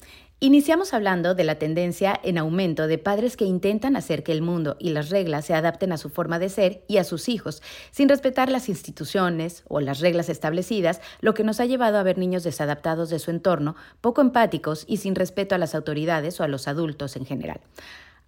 Iniciamos 0.44 0.96
hablando 0.96 1.36
de 1.36 1.44
la 1.44 1.60
tendencia 1.60 2.20
en 2.24 2.40
aumento 2.40 2.88
de 2.88 2.98
padres 2.98 3.38
que 3.38 3.46
intentan 3.46 3.96
hacer 3.96 4.24
que 4.24 4.32
el 4.32 4.42
mundo 4.42 4.76
y 4.80 4.90
las 4.90 5.12
reglas 5.12 5.46
se 5.46 5.54
adapten 5.54 5.92
a 5.92 6.00
su 6.00 6.10
forma 6.10 6.40
de 6.40 6.50
ser 6.50 6.84
y 6.88 6.98
a 6.98 7.04
sus 7.04 7.30
hijos, 7.30 7.62
sin 7.92 8.10
respetar 8.10 8.50
las 8.50 8.68
instituciones 8.68 9.62
o 9.68 9.82
las 9.82 10.00
reglas 10.00 10.30
establecidas, 10.30 11.00
lo 11.20 11.36
que 11.36 11.44
nos 11.44 11.60
ha 11.60 11.68
llevado 11.68 12.00
a 12.00 12.04
ver 12.04 12.18
niños 12.18 12.44
desadaptados 12.44 13.12
de 13.12 13.20
su 13.20 13.30
entorno, 13.30 13.76
poco 14.02 14.22
empáticos 14.22 14.86
y 14.88 14.98
sin 14.98 15.14
respeto 15.14 15.54
a 15.54 15.60
las 15.60 15.76
autoridades 15.76 16.40
o 16.40 16.44
a 16.44 16.48
los 16.48 16.68
adultos 16.68 17.18
en 17.18 17.28
general. 17.28 17.62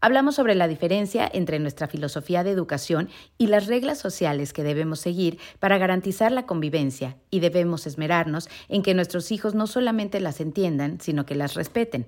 Hablamos 0.04 0.36
sobre 0.36 0.54
la 0.54 0.68
diferencia 0.68 1.32
entre 1.32 1.60
nuestra 1.60 1.88
filosofía 1.88 2.44
de 2.44 2.52
educación 2.52 3.08
y 3.38 3.48
las 3.48 3.68
reglas 3.68 4.00
sociales 4.00 4.52
que 4.52 4.62
debemos 4.62 5.00
seguir 5.00 5.40
para 5.60 5.78
garantizar 5.78 6.30
la 6.34 6.46
convivencia 6.46 7.16
y 7.30 7.40
debemos 7.40 7.88
esmerarnos 7.88 8.50
en 8.68 8.84
que 8.84 8.96
nuestros 8.96 9.32
hijos 9.32 9.56
no 9.56 9.66
solamente 9.66 10.20
las 10.20 10.42
entiendan, 10.42 11.00
sino 11.00 11.26
que 11.26 11.36
las 11.36 11.54
respeten. 11.54 12.06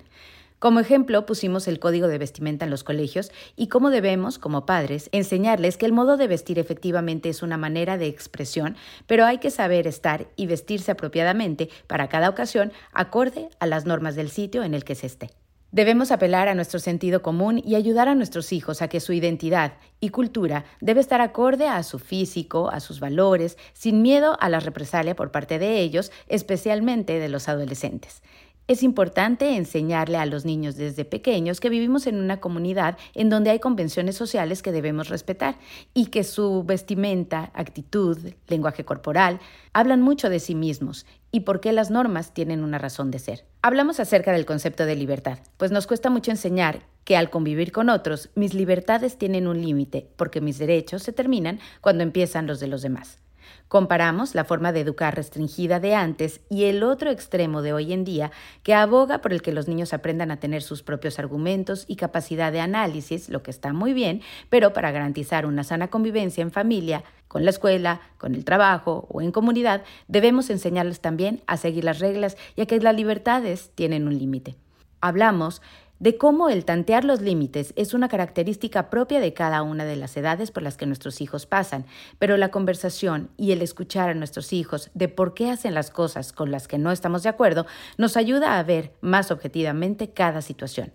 Como 0.59 0.81
ejemplo, 0.81 1.25
pusimos 1.25 1.69
el 1.69 1.79
código 1.79 2.09
de 2.09 2.17
vestimenta 2.17 2.65
en 2.65 2.71
los 2.71 2.83
colegios 2.83 3.31
y 3.55 3.67
cómo 3.67 3.89
debemos, 3.89 4.39
como 4.39 4.65
padres, 4.65 5.07
enseñarles 5.13 5.77
que 5.77 5.85
el 5.85 5.93
modo 5.93 6.17
de 6.17 6.27
vestir 6.27 6.59
efectivamente 6.59 7.29
es 7.29 7.43
una 7.43 7.55
manera 7.55 7.97
de 7.97 8.07
expresión, 8.07 8.75
pero 9.07 9.25
hay 9.25 9.37
que 9.37 9.51
saber 9.51 9.87
estar 9.87 10.27
y 10.35 10.47
vestirse 10.47 10.91
apropiadamente 10.91 11.69
para 11.87 12.09
cada 12.09 12.27
ocasión 12.27 12.73
acorde 12.91 13.47
a 13.61 13.67
las 13.67 13.85
normas 13.85 14.15
del 14.15 14.29
sitio 14.29 14.63
en 14.63 14.73
el 14.73 14.83
que 14.83 14.95
se 14.95 15.07
esté. 15.07 15.44
Debemos 15.75 16.13
apelar 16.13 16.47
a 16.47 16.55
nuestro 16.55 16.79
sentido 16.79 17.21
común 17.21 17.61
y 17.61 17.75
ayudar 17.75 18.07
a 18.07 18.15
nuestros 18.15 18.53
hijos 18.53 18.81
a 18.81 18.87
que 18.87 19.01
su 19.01 19.11
identidad 19.11 19.73
y 19.99 20.07
cultura 20.07 20.63
debe 20.79 21.01
estar 21.01 21.19
acorde 21.19 21.67
a 21.67 21.83
su 21.83 21.99
físico, 21.99 22.69
a 22.71 22.79
sus 22.79 23.01
valores, 23.01 23.57
sin 23.73 24.01
miedo 24.01 24.37
a 24.39 24.47
la 24.47 24.61
represalia 24.61 25.17
por 25.17 25.31
parte 25.31 25.59
de 25.59 25.81
ellos, 25.81 26.13
especialmente 26.29 27.19
de 27.19 27.27
los 27.27 27.49
adolescentes. 27.49 28.23
Es 28.67 28.81
importante 28.81 29.57
enseñarle 29.57 30.17
a 30.17 30.25
los 30.25 30.43
niños 30.43 30.75
desde 30.75 31.05
pequeños 31.05 31.59
que 31.59 31.69
vivimos 31.69 32.07
en 32.07 32.15
una 32.15 32.39
comunidad 32.39 32.97
en 33.13 33.29
donde 33.29 33.51
hay 33.51 33.59
convenciones 33.59 34.15
sociales 34.15 34.63
que 34.63 34.71
debemos 34.71 35.09
respetar 35.09 35.59
y 35.93 36.07
que 36.07 36.23
su 36.23 36.63
vestimenta, 36.63 37.51
actitud, 37.53 38.17
lenguaje 38.47 38.83
corporal 38.83 39.39
hablan 39.71 40.01
mucho 40.01 40.31
de 40.31 40.39
sí 40.39 40.55
mismos 40.55 41.05
y 41.31 41.41
por 41.41 41.59
qué 41.59 41.73
las 41.73 41.91
normas 41.91 42.33
tienen 42.33 42.63
una 42.63 42.79
razón 42.79 43.11
de 43.11 43.19
ser. 43.19 43.45
Hablamos 43.61 43.99
acerca 43.99 44.31
del 44.31 44.47
concepto 44.47 44.87
de 44.87 44.95
libertad, 44.95 45.37
pues 45.57 45.69
nos 45.69 45.85
cuesta 45.85 46.09
mucho 46.09 46.31
enseñar 46.31 46.87
que 47.03 47.17
al 47.17 47.29
convivir 47.29 47.71
con 47.71 47.89
otros, 47.89 48.31
mis 48.33 48.55
libertades 48.55 49.19
tienen 49.19 49.45
un 49.45 49.61
límite, 49.61 50.09
porque 50.15 50.41
mis 50.41 50.57
derechos 50.57 51.03
se 51.03 51.13
terminan 51.13 51.59
cuando 51.81 52.01
empiezan 52.01 52.47
los 52.47 52.59
de 52.59 52.67
los 52.67 52.81
demás. 52.81 53.19
Comparamos 53.67 54.35
la 54.35 54.45
forma 54.45 54.71
de 54.71 54.81
educar 54.81 55.15
restringida 55.15 55.79
de 55.79 55.95
antes 55.95 56.41
y 56.49 56.65
el 56.65 56.83
otro 56.83 57.09
extremo 57.09 57.61
de 57.61 57.73
hoy 57.73 57.93
en 57.93 58.03
día 58.03 58.31
que 58.63 58.73
aboga 58.73 59.21
por 59.21 59.33
el 59.33 59.41
que 59.41 59.51
los 59.51 59.67
niños 59.67 59.93
aprendan 59.93 60.31
a 60.31 60.39
tener 60.39 60.61
sus 60.61 60.83
propios 60.83 61.19
argumentos 61.19 61.85
y 61.87 61.95
capacidad 61.95 62.51
de 62.51 62.59
análisis, 62.59 63.29
lo 63.29 63.43
que 63.43 63.51
está 63.51 63.73
muy 63.73 63.93
bien, 63.93 64.21
pero 64.49 64.73
para 64.73 64.91
garantizar 64.91 65.45
una 65.45 65.63
sana 65.63 65.89
convivencia 65.89 66.41
en 66.41 66.51
familia, 66.51 67.03
con 67.27 67.43
la 67.43 67.49
escuela, 67.49 68.01
con 68.17 68.35
el 68.35 68.45
trabajo 68.45 69.07
o 69.09 69.21
en 69.21 69.31
comunidad, 69.31 69.83
debemos 70.07 70.49
enseñarles 70.49 71.01
también 71.01 71.41
a 71.47 71.57
seguir 71.57 71.83
las 71.83 71.99
reglas 71.99 72.37
y 72.55 72.61
a 72.61 72.65
que 72.65 72.79
las 72.79 72.95
libertades 72.95 73.71
tienen 73.75 74.07
un 74.07 74.17
límite. 74.17 74.55
Hablamos 75.01 75.61
de 75.99 76.17
cómo 76.17 76.49
el 76.49 76.65
tantear 76.65 77.05
los 77.05 77.21
límites 77.21 77.73
es 77.75 77.93
una 77.93 78.09
característica 78.09 78.89
propia 78.89 79.19
de 79.19 79.33
cada 79.33 79.61
una 79.63 79.85
de 79.85 79.95
las 79.95 80.15
edades 80.17 80.51
por 80.51 80.63
las 80.63 80.77
que 80.77 80.85
nuestros 80.85 81.21
hijos 81.21 81.45
pasan, 81.45 81.85
pero 82.19 82.37
la 82.37 82.51
conversación 82.51 83.29
y 83.37 83.51
el 83.51 83.61
escuchar 83.61 84.09
a 84.09 84.13
nuestros 84.13 84.53
hijos 84.53 84.91
de 84.93 85.07
por 85.07 85.33
qué 85.33 85.49
hacen 85.49 85.73
las 85.73 85.91
cosas 85.91 86.33
con 86.33 86.51
las 86.51 86.67
que 86.67 86.77
no 86.77 86.91
estamos 86.91 87.23
de 87.23 87.29
acuerdo 87.29 87.65
nos 87.97 88.17
ayuda 88.17 88.59
a 88.59 88.63
ver 88.63 88.93
más 89.01 89.31
objetivamente 89.31 90.11
cada 90.11 90.41
situación. 90.41 90.91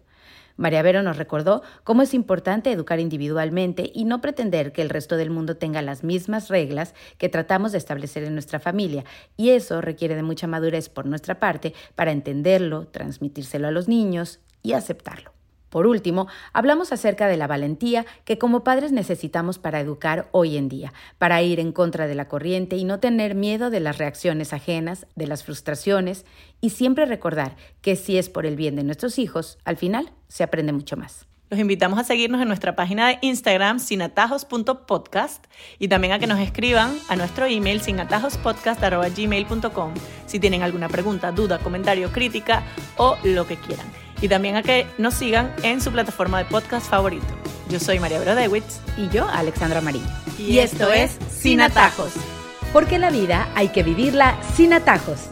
María 0.57 0.83
Vero 0.83 1.03
nos 1.03 1.17
recordó 1.17 1.63
cómo 1.85 2.03
es 2.03 2.13
importante 2.13 2.71
educar 2.71 3.01
individualmente 3.01 3.91
y 3.95 4.05
no 4.05 4.21
pretender 4.21 4.73
que 4.73 4.83
el 4.83 4.91
resto 4.91 5.17
del 5.17 5.31
mundo 5.31 5.57
tenga 5.57 5.81
las 5.81 6.05
mismas 6.05 6.49
reglas 6.49 6.95
que 7.17 7.31
tratamos 7.31 7.73
de 7.73 7.79
establecer 7.79 8.25
en 8.25 8.35
nuestra 8.35 8.61
familia, 8.61 9.05
y 9.39 9.51
eso 9.51 9.81
requiere 9.81 10.17
de 10.17 10.23
mucha 10.23 10.47
madurez 10.47 10.91
por 10.91 11.07
nuestra 11.07 11.41
parte 11.41 11.73
para 11.95 12.13
entenderlo, 12.13 12.89
transmitírselo 12.89 13.69
a 13.69 13.71
los 13.71 13.89
niños 13.89 14.41
y 14.63 14.73
aceptarlo. 14.73 15.33
Por 15.71 15.87
último, 15.87 16.27
hablamos 16.53 16.93
acerca 16.93 17.29
de 17.29 17.37
la 17.37 17.47
valentía 17.47 18.05
que 18.25 18.39
como 18.39 18.65
padres 18.65 18.91
necesitamos 18.91 19.61
para 19.61 19.79
educar 19.81 20.29
hoy 20.33 20.57
en 20.57 20.69
día, 20.69 20.93
para 21.17 21.41
ir 21.43 21.61
en 21.61 21.71
contra 21.71 22.09
de 22.09 22.17
la 22.17 22.27
corriente 22.27 22.75
y 22.77 22.83
no 22.85 22.99
tener 22.99 23.37
miedo 23.37 23.71
de 23.71 23.79
las 23.79 23.99
reacciones 23.99 24.53
ajenas, 24.53 25.07
de 25.15 25.29
las 25.29 25.45
frustraciones 25.45 26.27
y 26.61 26.71
siempre 26.71 27.07
recordar 27.07 27.55
que 27.83 27.95
si 27.95 28.19
es 28.19 28.29
por 28.29 28.47
el 28.47 28.57
bien 28.57 28.75
de 28.75 28.83
nuestros 28.83 29.21
hijos, 29.21 29.59
al 29.65 29.77
final 29.77 30.11
se 30.27 30.43
aprende 30.43 30.73
mucho 30.73 30.97
más. 30.97 31.29
Los 31.51 31.61
invitamos 31.61 32.01
a 32.01 32.05
seguirnos 32.05 32.43
en 32.43 32.49
nuestra 32.49 32.75
página 32.77 33.09
de 33.09 33.19
Instagram 33.23 33.81
sinatajos.podcast 33.81 35.47
y 35.79 35.89
también 35.89 36.13
a 36.13 36.19
que 36.19 36.29
nos 36.29 36.41
escriban 36.41 36.99
a 37.09 37.17
nuestro 37.17 37.47
email 37.47 37.81
sinatajospodcast.gmail.com 37.81 39.95
si 40.27 40.41
tienen 40.41 40.63
alguna 40.63 40.89
pregunta, 40.89 41.33
duda, 41.33 41.59
comentario, 41.59 42.13
crítica 42.13 42.63
o 42.97 43.17
lo 43.25 43.49
que 43.49 43.57
quieran 43.57 44.10
y 44.21 44.29
también 44.29 44.57
a 44.57 44.63
que 44.63 44.87
nos 44.99 45.15
sigan 45.15 45.55
en 45.63 45.81
su 45.81 45.91
plataforma 45.91 46.39
de 46.39 46.45
podcast 46.45 46.89
favorito. 46.89 47.27
Yo 47.69 47.79
soy 47.79 48.01
María 48.01 48.21
Brodewitz. 48.21 48.81
Y 48.97 49.09
yo, 49.09 49.29
Alexandra 49.29 49.81
Marín. 49.81 50.05
Y, 50.39 50.59
esto 50.59 50.93
es 50.93 51.17
Sin 51.31 51.61
Atajos. 51.61 52.13
Porque 52.73 52.99
la 52.99 53.11
vida 53.11 53.49
hay 53.55 53.69
que 53.69 53.83
vivirla 53.83 54.37
sin 54.55 54.73
atajos. 54.73 55.31